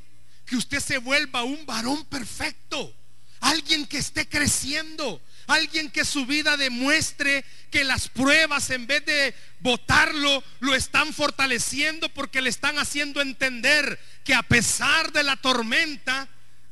[0.45, 2.93] que usted se vuelva un varón perfecto,
[3.39, 5.21] alguien que esté creciendo,
[5.53, 12.09] alguien que su vida demuestre que las pruebas en vez de votarlo lo están fortaleciendo
[12.09, 16.27] porque le están haciendo entender que a pesar de la tormenta,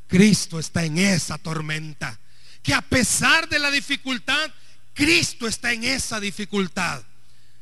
[0.08, 2.20] Cristo está en esa tormenta.
[2.62, 4.52] Que a pesar de la dificultad,
[4.94, 7.04] Cristo está en esa dificultad.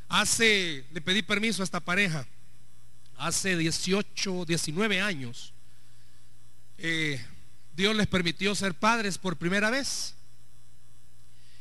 [0.10, 2.26] Hace, le pedí permiso a esta pareja,
[3.18, 5.54] hace 18, 19 años,
[6.78, 7.24] eh,
[7.76, 10.16] Dios les permitió ser padres por primera vez.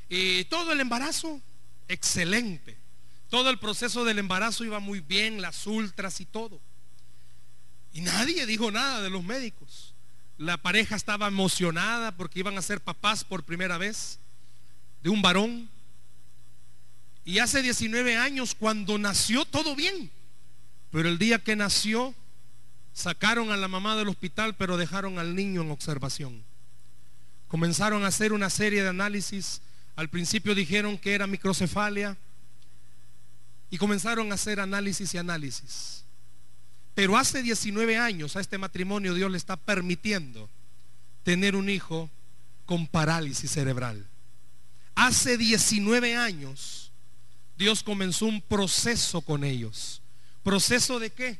[0.09, 1.41] Y todo el embarazo,
[1.89, 2.77] excelente.
[3.29, 6.61] Todo el proceso del embarazo iba muy bien, las ultras y todo.
[7.93, 9.95] Y nadie dijo nada de los médicos.
[10.39, 14.19] La pareja estaba emocionada porque iban a ser papás por primera vez
[15.03, 15.69] de un varón.
[17.25, 20.11] Y hace 19 años, cuando nació, todo bien.
[20.91, 22.15] Pero el día que nació,
[22.93, 26.45] sacaron a la mamá del hospital, pero dejaron al niño en observación.
[27.49, 29.61] Comenzaron a hacer una serie de análisis.
[29.97, 32.17] Al principio dijeron que era microcefalia.
[33.71, 36.05] Y comenzaron a hacer análisis y análisis.
[36.95, 40.49] Pero hace 19 años a este matrimonio Dios le está permitiendo
[41.25, 42.09] tener un hijo
[42.65, 44.07] con parálisis cerebral.
[44.95, 46.93] Hace 19 años
[47.59, 50.01] Dios comenzó un proceso con ellos.
[50.43, 51.39] ¿Proceso de qué?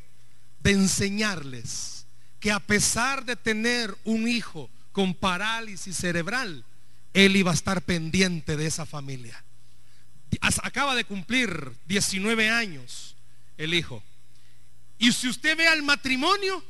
[0.61, 2.07] De enseñarles
[2.41, 6.65] que a pesar de tener un hijo con parálisis cerebral,
[7.17, 9.43] él iba a estar pendiente de esa familia.
[10.63, 13.17] Acaba de cumplir 19 años
[13.57, 14.03] el hijo.
[14.99, 16.63] Y si usted ve al matrimonio,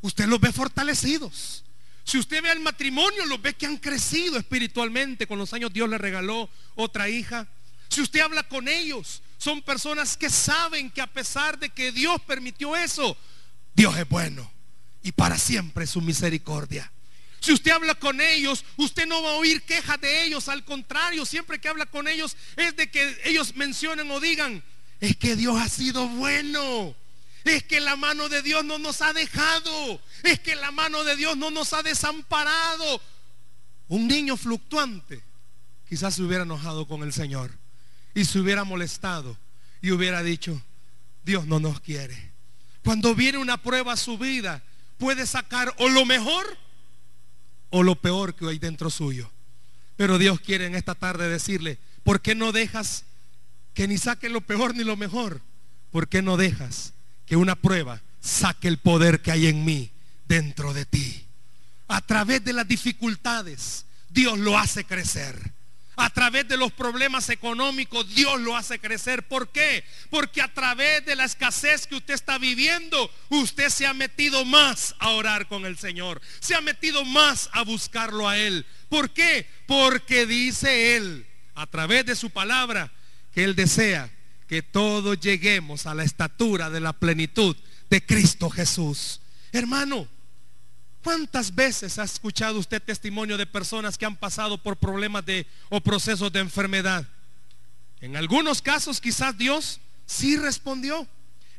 [0.00, 1.64] usted los ve fortalecidos.
[2.02, 5.28] Si usted ve al matrimonio, los ve que han crecido espiritualmente.
[5.28, 7.46] Con los años Dios le regaló otra hija.
[7.88, 12.20] Si usted habla con ellos, son personas que saben que a pesar de que Dios
[12.22, 13.16] permitió eso,
[13.72, 14.50] Dios es bueno
[15.00, 16.90] y para siempre su misericordia.
[17.40, 20.48] Si usted habla con ellos, usted no va a oír quejas de ellos.
[20.48, 24.62] Al contrario, siempre que habla con ellos es de que ellos mencionen o digan,
[25.00, 26.94] es que Dios ha sido bueno.
[27.44, 30.00] Es que la mano de Dios no nos ha dejado.
[30.22, 33.00] Es que la mano de Dios no nos ha desamparado.
[33.88, 35.22] Un niño fluctuante
[35.88, 37.50] quizás se hubiera enojado con el Señor
[38.14, 39.38] y se hubiera molestado
[39.80, 40.60] y hubiera dicho,
[41.24, 42.32] Dios no nos quiere.
[42.84, 44.62] Cuando viene una prueba a su vida,
[44.98, 46.58] puede sacar o lo mejor
[47.70, 49.30] o lo peor que hay dentro suyo.
[49.96, 53.04] Pero Dios quiere en esta tarde decirle, ¿por qué no dejas
[53.74, 55.40] que ni saque lo peor ni lo mejor?
[55.90, 56.92] ¿Por qué no dejas
[57.26, 59.90] que una prueba saque el poder que hay en mí
[60.26, 61.24] dentro de ti?
[61.88, 65.57] A través de las dificultades, Dios lo hace crecer
[65.98, 69.26] a través de los problemas económicos, Dios lo hace crecer.
[69.26, 69.84] ¿Por qué?
[70.10, 74.94] Porque a través de la escasez que usted está viviendo, usted se ha metido más
[75.00, 76.22] a orar con el Señor.
[76.38, 78.64] Se ha metido más a buscarlo a Él.
[78.88, 79.48] ¿Por qué?
[79.66, 82.92] Porque dice Él, a través de su palabra,
[83.34, 84.08] que Él desea
[84.46, 87.56] que todos lleguemos a la estatura de la plenitud
[87.90, 89.20] de Cristo Jesús.
[89.50, 90.06] Hermano,
[91.08, 95.80] ¿Cuántas veces ha escuchado usted testimonio de personas que han pasado por problemas de o
[95.80, 97.08] procesos de enfermedad?
[98.02, 101.08] En algunos casos quizás Dios sí respondió.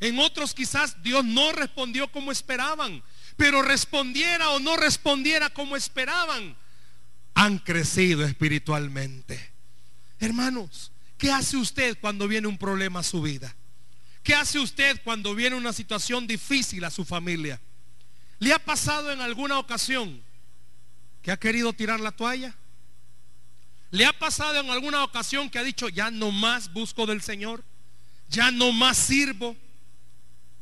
[0.01, 3.01] En otros quizás Dios no respondió como esperaban.
[3.37, 6.55] Pero respondiera o no respondiera como esperaban,
[7.33, 9.49] han crecido espiritualmente.
[10.19, 13.55] Hermanos, ¿qué hace usted cuando viene un problema a su vida?
[14.21, 17.59] ¿Qué hace usted cuando viene una situación difícil a su familia?
[18.39, 20.21] ¿Le ha pasado en alguna ocasión
[21.21, 22.55] que ha querido tirar la toalla?
[23.91, 27.63] ¿Le ha pasado en alguna ocasión que ha dicho, ya no más busco del Señor?
[28.29, 29.55] Ya no más sirvo.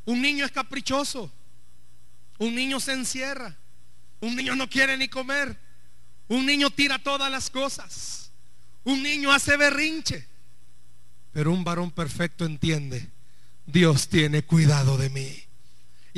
[0.04, 1.30] Un niño es caprichoso.
[2.38, 3.56] Un niño se encierra.
[4.20, 5.56] Un niño no quiere ni comer.
[6.28, 8.32] Un niño tira todas las cosas.
[8.84, 10.26] Un niño hace berrinche.
[11.32, 13.10] Pero un varón perfecto entiende,
[13.66, 15.47] Dios tiene cuidado de mí.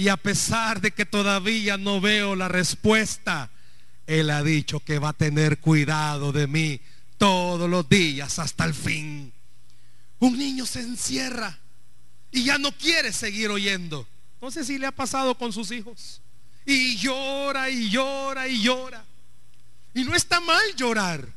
[0.00, 3.50] Y a pesar de que todavía no veo la respuesta,
[4.06, 6.80] Él ha dicho que va a tener cuidado de mí
[7.18, 9.30] todos los días hasta el fin.
[10.18, 11.58] Un niño se encierra
[12.30, 14.08] y ya no quiere seguir oyendo.
[14.40, 16.22] No sé si le ha pasado con sus hijos.
[16.64, 19.04] Y llora y llora y llora.
[19.92, 21.28] Y no está mal llorar.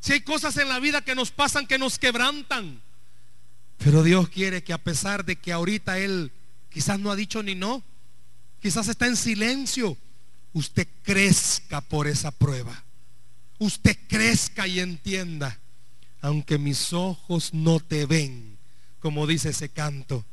[0.00, 2.80] Si hay cosas en la vida que nos pasan que nos quebrantan.
[3.76, 6.32] Pero Dios quiere que a pesar de que ahorita Él
[6.70, 7.84] quizás no ha dicho ni no,
[8.66, 9.96] quizás está en silencio,
[10.52, 12.84] usted crezca por esa prueba.
[13.60, 15.60] Usted crezca y entienda,
[16.20, 18.58] aunque mis ojos no te ven,
[18.98, 20.24] como dice ese canto,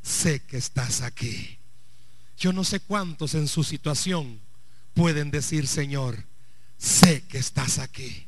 [0.00, 1.58] sé que estás aquí.
[2.38, 4.40] Yo no sé cuántos en su situación
[4.94, 6.24] pueden decir, Señor,
[6.78, 8.26] sé que estás aquí.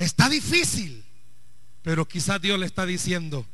[0.00, 1.04] Está difícil,
[1.84, 3.46] pero quizás Dios le está diciendo,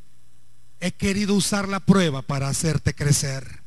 [0.81, 3.60] he querido usar la prueba para hacerte crecer.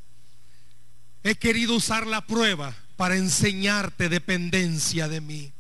[1.24, 5.52] He querido usar la prueba para enseñarte dependencia de mí.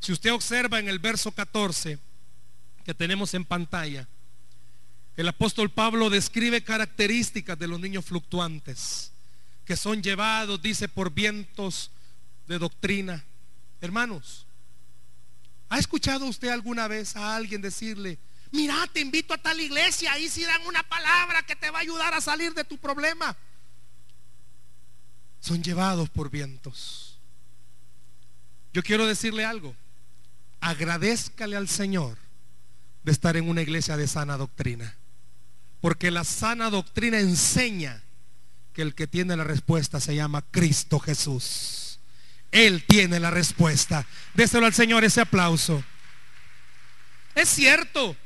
[0.00, 1.98] Si usted observa en el verso 14
[2.84, 4.06] que tenemos en pantalla,
[5.16, 9.12] el apóstol Pablo describe características de los niños fluctuantes
[9.68, 11.90] que son llevados, dice, por vientos
[12.46, 13.22] de doctrina.
[13.82, 14.46] Hermanos,
[15.68, 18.18] ¿ha escuchado usted alguna vez a alguien decirle,
[18.50, 21.82] mira, te invito a tal iglesia, ahí si dan una palabra que te va a
[21.82, 23.36] ayudar a salir de tu problema?
[25.40, 27.18] Son llevados por vientos.
[28.72, 29.74] Yo quiero decirle algo,
[30.60, 32.18] agradezcale al Señor
[33.02, 34.96] de estar en una iglesia de sana doctrina,
[35.80, 38.02] porque la sana doctrina enseña
[38.72, 41.98] que el que tiene la respuesta se llama Cristo Jesús.
[42.50, 44.06] Él tiene la respuesta.
[44.34, 45.82] Déselo al Señor ese aplauso.
[47.34, 48.16] Es cierto,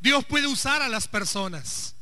[0.00, 1.94] Dios puede usar a las personas,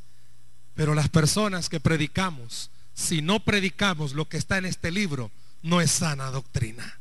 [0.75, 5.29] pero las personas que predicamos, si no predicamos lo que está en este libro,
[5.61, 6.99] no es sana doctrina.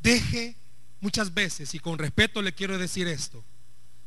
[0.00, 0.54] Deje
[1.00, 3.42] muchas veces, y con respeto le quiero decir esto,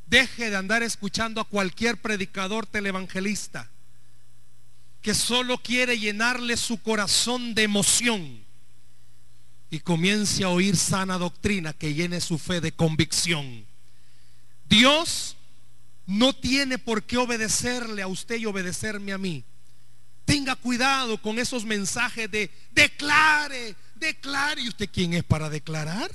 [0.06, 3.68] deje de andar escuchando a cualquier predicador televangelista
[5.02, 8.46] que solo quiere llenarle su corazón de emoción
[9.72, 13.66] y comience a oír sana doctrina que llene su fe de convicción.
[14.70, 15.36] Dios
[16.06, 19.44] no tiene por qué obedecerle a usted y obedecerme a mí.
[20.28, 24.61] Tenga cuidado con esos mensajes de declare, declare.
[24.61, 26.11] ¿Y usted quién es para declarar?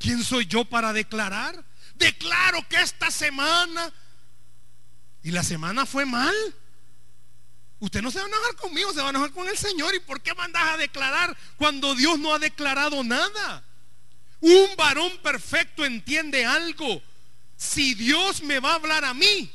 [0.00, 1.64] ¿Quién soy yo para declarar?
[1.94, 3.92] Declaro que esta semana,
[5.22, 6.34] y la semana fue mal.
[7.78, 9.94] Usted no se va a enojar conmigo, se va a enojar con el Señor.
[9.94, 13.62] ¿Y por qué mandas a declarar cuando Dios no ha declarado nada?
[14.40, 17.00] Un varón perfecto entiende algo.
[17.56, 19.52] Si Dios me va a hablar a mí,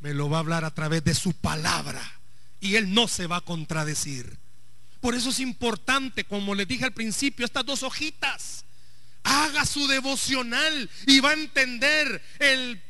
[0.00, 2.02] me lo va a hablar a través de su palabra.
[2.64, 4.38] Y Él no se va a contradecir.
[5.00, 8.64] Por eso es importante, como les dije al principio, estas dos hojitas.
[9.22, 12.82] Haga su devocional y va a entender el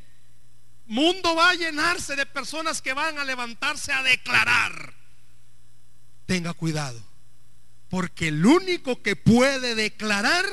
[0.86, 4.94] mundo va a llenarse de personas que van a levantarse a declarar.
[6.26, 7.02] Tenga cuidado,
[7.88, 10.44] porque el único que puede declarar,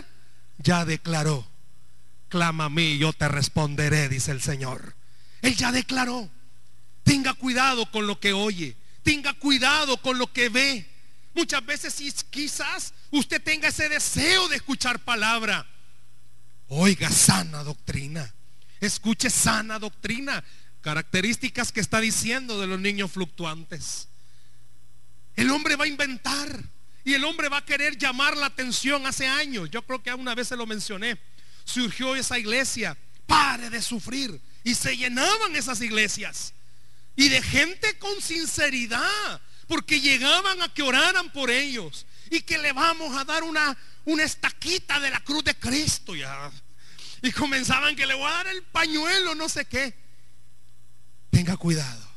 [0.57, 1.47] ya declaró.
[2.27, 4.95] Clama a mí, yo te responderé, dice el Señor.
[5.43, 6.27] Él ya declaró.
[7.03, 8.80] Tenga cuidado con lo que oye.
[9.03, 10.87] Tenga cuidado con lo que ve.
[11.33, 11.95] Muchas veces
[12.29, 15.65] quizás usted tenga ese deseo de escuchar palabra.
[16.67, 18.33] Oiga sana doctrina.
[18.79, 20.43] Escuche sana doctrina,
[20.81, 24.07] características que está diciendo de los niños fluctuantes.
[25.35, 26.63] El hombre va a inventar
[27.03, 29.69] y el hombre va a querer llamar la atención hace años.
[29.69, 31.19] Yo creo que una vez se lo mencioné.
[31.63, 34.41] Surgió esa iglesia, pare de sufrir.
[34.63, 36.53] Y se llenaban esas iglesias.
[37.15, 39.41] Y de gente con sinceridad.
[39.67, 42.05] Porque llegaban a que oraran por ellos.
[42.29, 46.15] Y que le vamos a dar una, una estaquita de la cruz de Cristo.
[46.15, 46.51] Ya
[47.21, 49.93] y comenzaban que le voy a dar el pañuelo, no sé qué.
[51.29, 52.09] Tenga cuidado.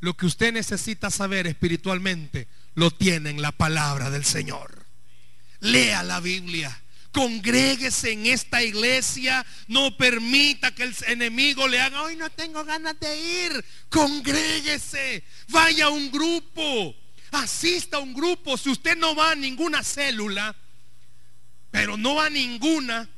[0.00, 4.86] Lo que usted necesita saber espiritualmente lo tiene en la palabra del Señor.
[5.60, 6.82] Lea la Biblia.
[7.12, 9.44] Congréguese en esta iglesia.
[9.66, 13.64] No permita que el enemigo le haga, hoy no tengo ganas de ir.
[13.88, 15.24] Congréguese.
[15.48, 16.94] Vaya a un grupo.
[17.32, 18.56] Asista a un grupo.
[18.56, 20.54] Si usted no va a ninguna célula,
[21.70, 23.08] pero no va a ninguna,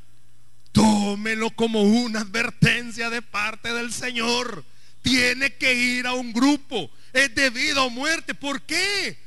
[0.73, 4.65] Tómelo como una advertencia de parte del Señor.
[5.03, 6.91] Tiene que ir a un grupo.
[7.13, 8.35] Es de vida o muerte.
[8.35, 9.19] ¿Por qué?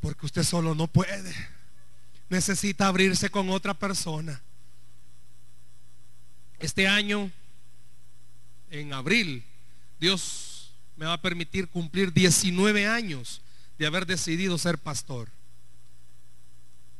[0.00, 1.34] Porque usted solo no puede.
[2.30, 4.40] Necesita abrirse con otra persona.
[6.60, 7.30] Este año,
[8.70, 9.44] en abril,
[9.98, 13.42] Dios me va a permitir cumplir 19 años
[13.78, 15.28] de haber decidido ser pastor.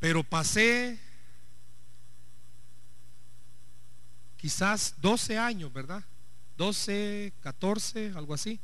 [0.00, 0.98] Pero pasé
[4.36, 6.02] quizás 12 años, ¿verdad?
[6.56, 8.58] 12, 14, algo así.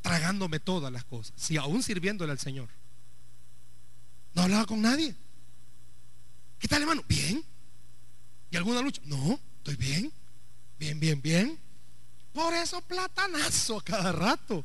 [0.00, 2.68] tragándome todas las cosas, si aún sirviéndole al Señor.
[4.36, 5.14] No hablaba con nadie.
[6.58, 7.02] ¿Qué tal, hermano?
[7.08, 7.42] Bien.
[8.50, 9.00] ¿Y alguna lucha?
[9.06, 10.12] No, estoy bien.
[10.78, 11.58] Bien, bien, bien.
[12.34, 14.62] Por eso platanazo a cada rato.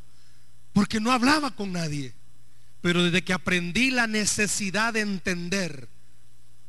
[0.73, 2.13] Porque no hablaba con nadie.
[2.81, 5.87] Pero desde que aprendí la necesidad de entender,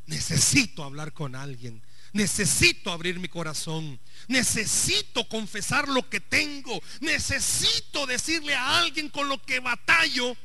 [0.07, 1.83] necesito hablar con alguien.
[2.13, 3.99] Necesito abrir mi corazón.
[4.29, 6.81] Necesito confesar lo que tengo.
[7.01, 10.37] Necesito decirle a alguien con lo que batallo.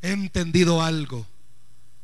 [0.00, 1.26] He entendido algo.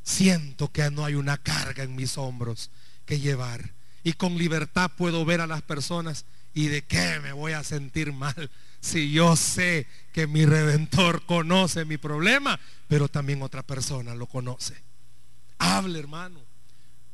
[0.05, 2.71] Siento que no hay una carga en mis hombros
[3.07, 3.73] que llevar.
[4.05, 6.25] Y con libertad puedo ver a las personas.
[6.55, 8.51] ¿Y de qué me voy a sentir mal?
[8.81, 14.75] Si yo sé que mi redentor conoce mi problema, pero también otra persona lo conoce.
[15.59, 16.39] Hable, hermano.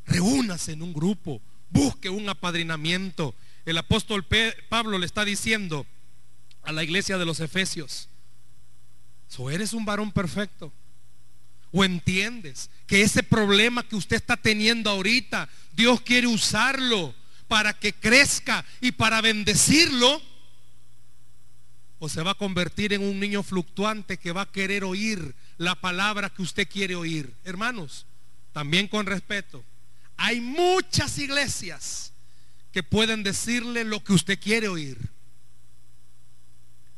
[0.05, 3.35] Reúnase en un grupo busque un apadrinamiento.
[3.65, 4.27] El apóstol
[4.69, 5.87] Pablo le está diciendo
[6.63, 8.09] a la iglesia de los Efesios,
[9.39, 10.73] ¿o eres un varón perfecto?
[11.73, 17.15] ¿O entiendes que ese problema que usted está teniendo ahorita, Dios quiere usarlo
[17.47, 20.21] para que crezca y para bendecirlo?
[21.99, 25.75] ¿O se va a convertir en un niño fluctuante que va a querer oír la
[25.75, 27.35] palabra que usted quiere oír?
[27.45, 28.07] Hermanos,
[28.53, 29.63] también con respeto.
[30.17, 32.13] Hay muchas iglesias
[32.73, 34.99] que pueden decirle lo que usted quiere oír.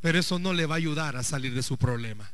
[0.00, 2.30] Pero eso no le va a ayudar a salir de su problema.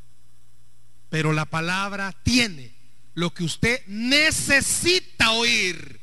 [1.08, 2.74] Pero la palabra tiene
[3.14, 6.00] lo que usted necesita oír.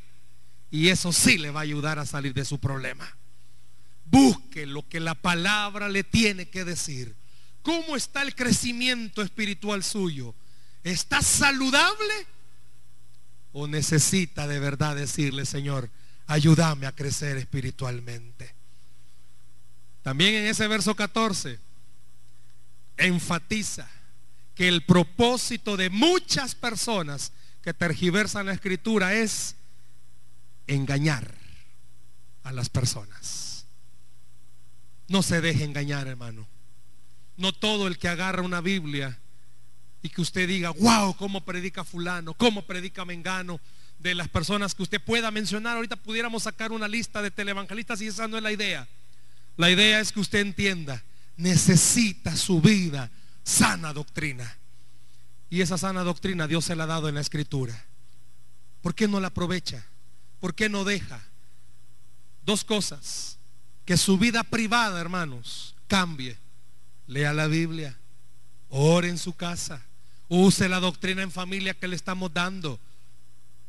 [0.71, 3.07] Y eso sí le va a ayudar a salir de su problema.
[4.05, 7.15] Busque lo que la palabra le tiene que decir.
[7.61, 10.35] ¿Cómo está el crecimiento espiritual suyo?
[10.83, 12.13] ¿Está saludable?
[13.57, 15.89] o necesita de verdad decirle, Señor,
[16.27, 18.53] ayúdame a crecer espiritualmente.
[20.01, 21.57] También en ese verso 14
[22.97, 23.89] enfatiza
[24.55, 29.55] que el propósito de muchas personas que tergiversan la escritura es
[30.67, 31.35] engañar
[32.43, 33.65] a las personas.
[35.07, 36.47] No se deje engañar, hermano.
[37.37, 39.19] No todo el que agarra una Biblia
[40.01, 43.59] y que usted diga, wow, cómo predica fulano, cómo predica Mengano,
[43.99, 45.75] de las personas que usted pueda mencionar.
[45.75, 48.87] Ahorita pudiéramos sacar una lista de televangelistas y esa no es la idea.
[49.57, 51.03] La idea es que usted entienda,
[51.35, 53.11] necesita su vida
[53.45, 54.57] sana doctrina.
[55.49, 57.85] Y esa sana doctrina Dios se la ha dado en la escritura.
[58.81, 59.85] ¿Por qué no la aprovecha?
[60.41, 61.23] ¿Por qué no deja?
[62.43, 63.37] Dos cosas.
[63.85, 66.37] Que su vida privada, hermanos, cambie.
[67.07, 67.97] Lea la Biblia.
[68.69, 69.85] Ore en su casa.
[70.27, 72.79] Use la doctrina en familia que le estamos dando.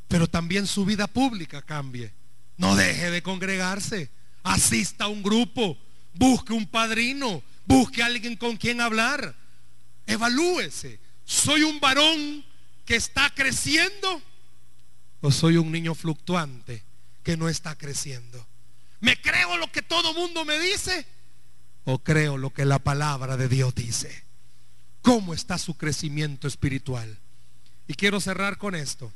[0.08, 2.12] Pero también su vida pública cambie.
[2.56, 4.10] No deje de congregarse.
[4.42, 5.76] Asista a un grupo.
[6.14, 7.42] Busque un padrino.
[7.66, 9.34] Busque a alguien con quien hablar.
[10.06, 11.00] Evalúese.
[11.24, 12.44] ¿Soy un varón
[12.84, 14.22] que está creciendo?
[15.20, 16.84] ¿O soy un niño fluctuante
[17.22, 18.46] que no está creciendo?
[19.00, 21.06] ¿Me creo lo que todo mundo me dice?
[21.84, 24.26] ¿O creo lo que la palabra de Dios dice?
[25.06, 27.16] cómo está su crecimiento espiritual.
[27.86, 29.12] Y quiero cerrar con esto.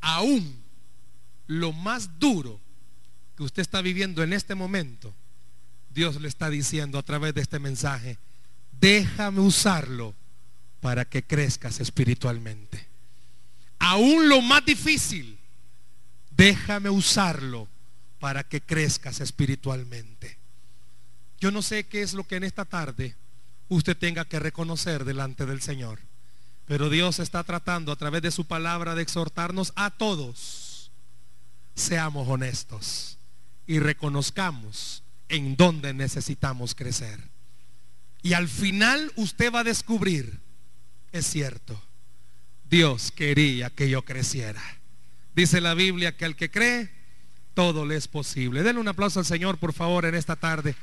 [0.00, 0.62] Aún
[1.48, 2.60] lo más duro
[3.36, 5.12] que usted está viviendo en este momento,
[5.90, 8.16] Dios le está diciendo a través de este mensaje,
[8.80, 10.14] déjame usarlo
[10.80, 12.86] para que crezcas espiritualmente.
[13.78, 15.38] Aún lo más difícil,
[16.30, 17.68] déjame usarlo
[18.18, 20.38] para que crezcas espiritualmente.
[21.40, 23.14] Yo no sé qué es lo que en esta tarde
[23.68, 26.00] usted tenga que reconocer delante del Señor.
[26.66, 30.90] Pero Dios está tratando a través de su palabra de exhortarnos a todos.
[31.74, 33.18] Seamos honestos
[33.66, 37.35] y reconozcamos en dónde necesitamos crecer.
[38.26, 40.40] Y al final usted va a descubrir,
[41.12, 41.80] es cierto,
[42.68, 44.60] Dios quería que yo creciera.
[45.36, 46.90] Dice la Biblia que al que cree,
[47.54, 48.64] todo le es posible.
[48.64, 50.74] Denle un aplauso al Señor, por favor, en esta tarde.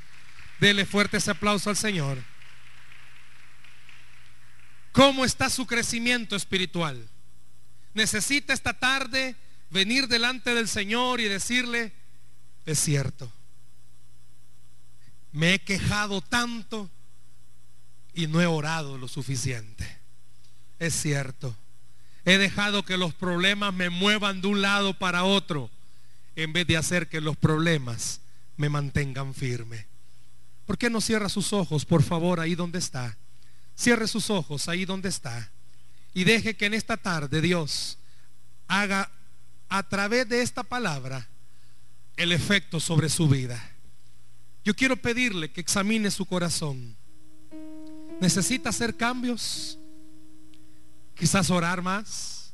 [0.62, 2.18] Dele fuerte ese aplauso al Señor.
[4.94, 7.10] ¿Cómo está su crecimiento espiritual?
[7.94, 9.36] Necesita esta tarde
[9.70, 11.92] venir delante del Señor y decirle,
[12.66, 13.30] es cierto,
[15.34, 16.90] me he quejado tanto
[18.14, 19.88] y no he orado lo suficiente.
[20.80, 21.56] Es cierto,
[22.26, 25.70] he dejado que los problemas me muevan de un lado para otro
[26.36, 28.22] en vez de hacer que los problemas
[28.58, 29.88] me mantengan firme.
[30.66, 33.18] ¿Por qué no cierra sus ojos, por favor, ahí donde está?
[33.76, 35.52] Cierre sus ojos ahí donde está
[36.14, 37.98] y deje que en esta tarde Dios
[38.68, 39.12] haga
[39.70, 41.28] a través de esta palabra
[42.16, 43.72] el efecto sobre su vida.
[44.64, 46.96] Yo quiero pedirle que examine su corazón.
[48.24, 49.78] Necesita hacer cambios.
[51.14, 52.54] Quizás orar más.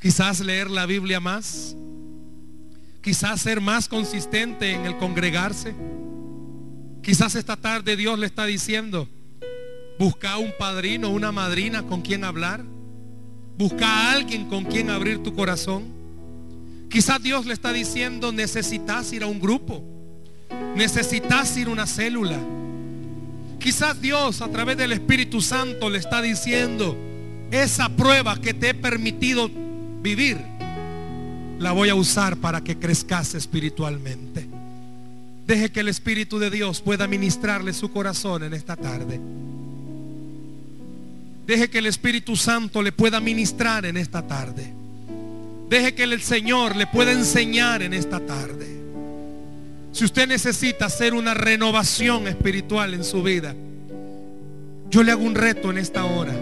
[0.00, 1.74] Quizás leer la Biblia más.
[3.02, 5.74] Quizás ser más consistente en el congregarse.
[7.02, 9.08] Quizás esta tarde Dios le está diciendo,
[9.98, 12.64] busca un padrino, una madrina con quien hablar.
[13.56, 15.88] Busca a alguien con quien abrir tu corazón.
[16.88, 19.82] Quizás Dios le está diciendo, necesitas ir a un grupo.
[20.76, 22.38] Necesitas ir a una célula.
[23.58, 26.96] Quizás Dios a través del Espíritu Santo le está diciendo,
[27.50, 29.50] esa prueba que te he permitido
[30.02, 30.38] vivir,
[31.58, 34.46] la voy a usar para que crezcas espiritualmente.
[35.46, 39.18] Deje que el Espíritu de Dios pueda ministrarle su corazón en esta tarde.
[41.46, 44.72] Deje que el Espíritu Santo le pueda ministrar en esta tarde.
[45.70, 48.77] Deje que el Señor le pueda enseñar en esta tarde.
[49.98, 53.52] Si usted necesita hacer una renovación espiritual en su vida,
[54.88, 56.32] yo le hago un reto en esta hora.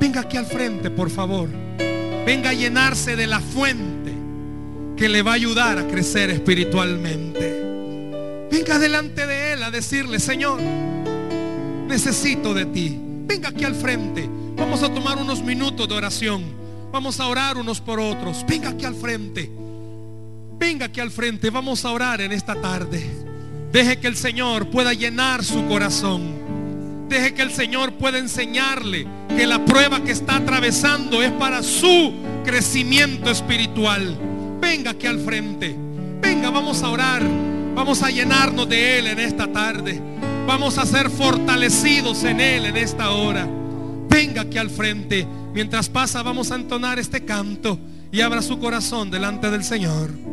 [0.00, 1.50] Venga aquí al frente, por favor.
[1.76, 4.14] Venga a llenarse de la fuente
[4.96, 8.48] que le va a ayudar a crecer espiritualmente.
[8.50, 10.58] Venga delante de Él a decirle, Señor,
[11.86, 12.98] necesito de ti.
[13.26, 14.26] Venga aquí al frente.
[14.56, 16.44] Vamos a tomar unos minutos de oración.
[16.90, 18.42] Vamos a orar unos por otros.
[18.48, 19.59] Venga aquí al frente.
[20.60, 23.02] Venga aquí al frente, vamos a orar en esta tarde.
[23.72, 27.08] Deje que el Señor pueda llenar su corazón.
[27.08, 32.12] Deje que el Señor pueda enseñarle que la prueba que está atravesando es para su
[32.44, 34.18] crecimiento espiritual.
[34.60, 35.74] Venga aquí al frente.
[36.20, 37.22] Venga, vamos a orar.
[37.74, 39.98] Vamos a llenarnos de Él en esta tarde.
[40.46, 43.48] Vamos a ser fortalecidos en Él en esta hora.
[44.10, 45.26] Venga aquí al frente.
[45.54, 47.78] Mientras pasa, vamos a entonar este canto
[48.12, 50.29] y abra su corazón delante del Señor.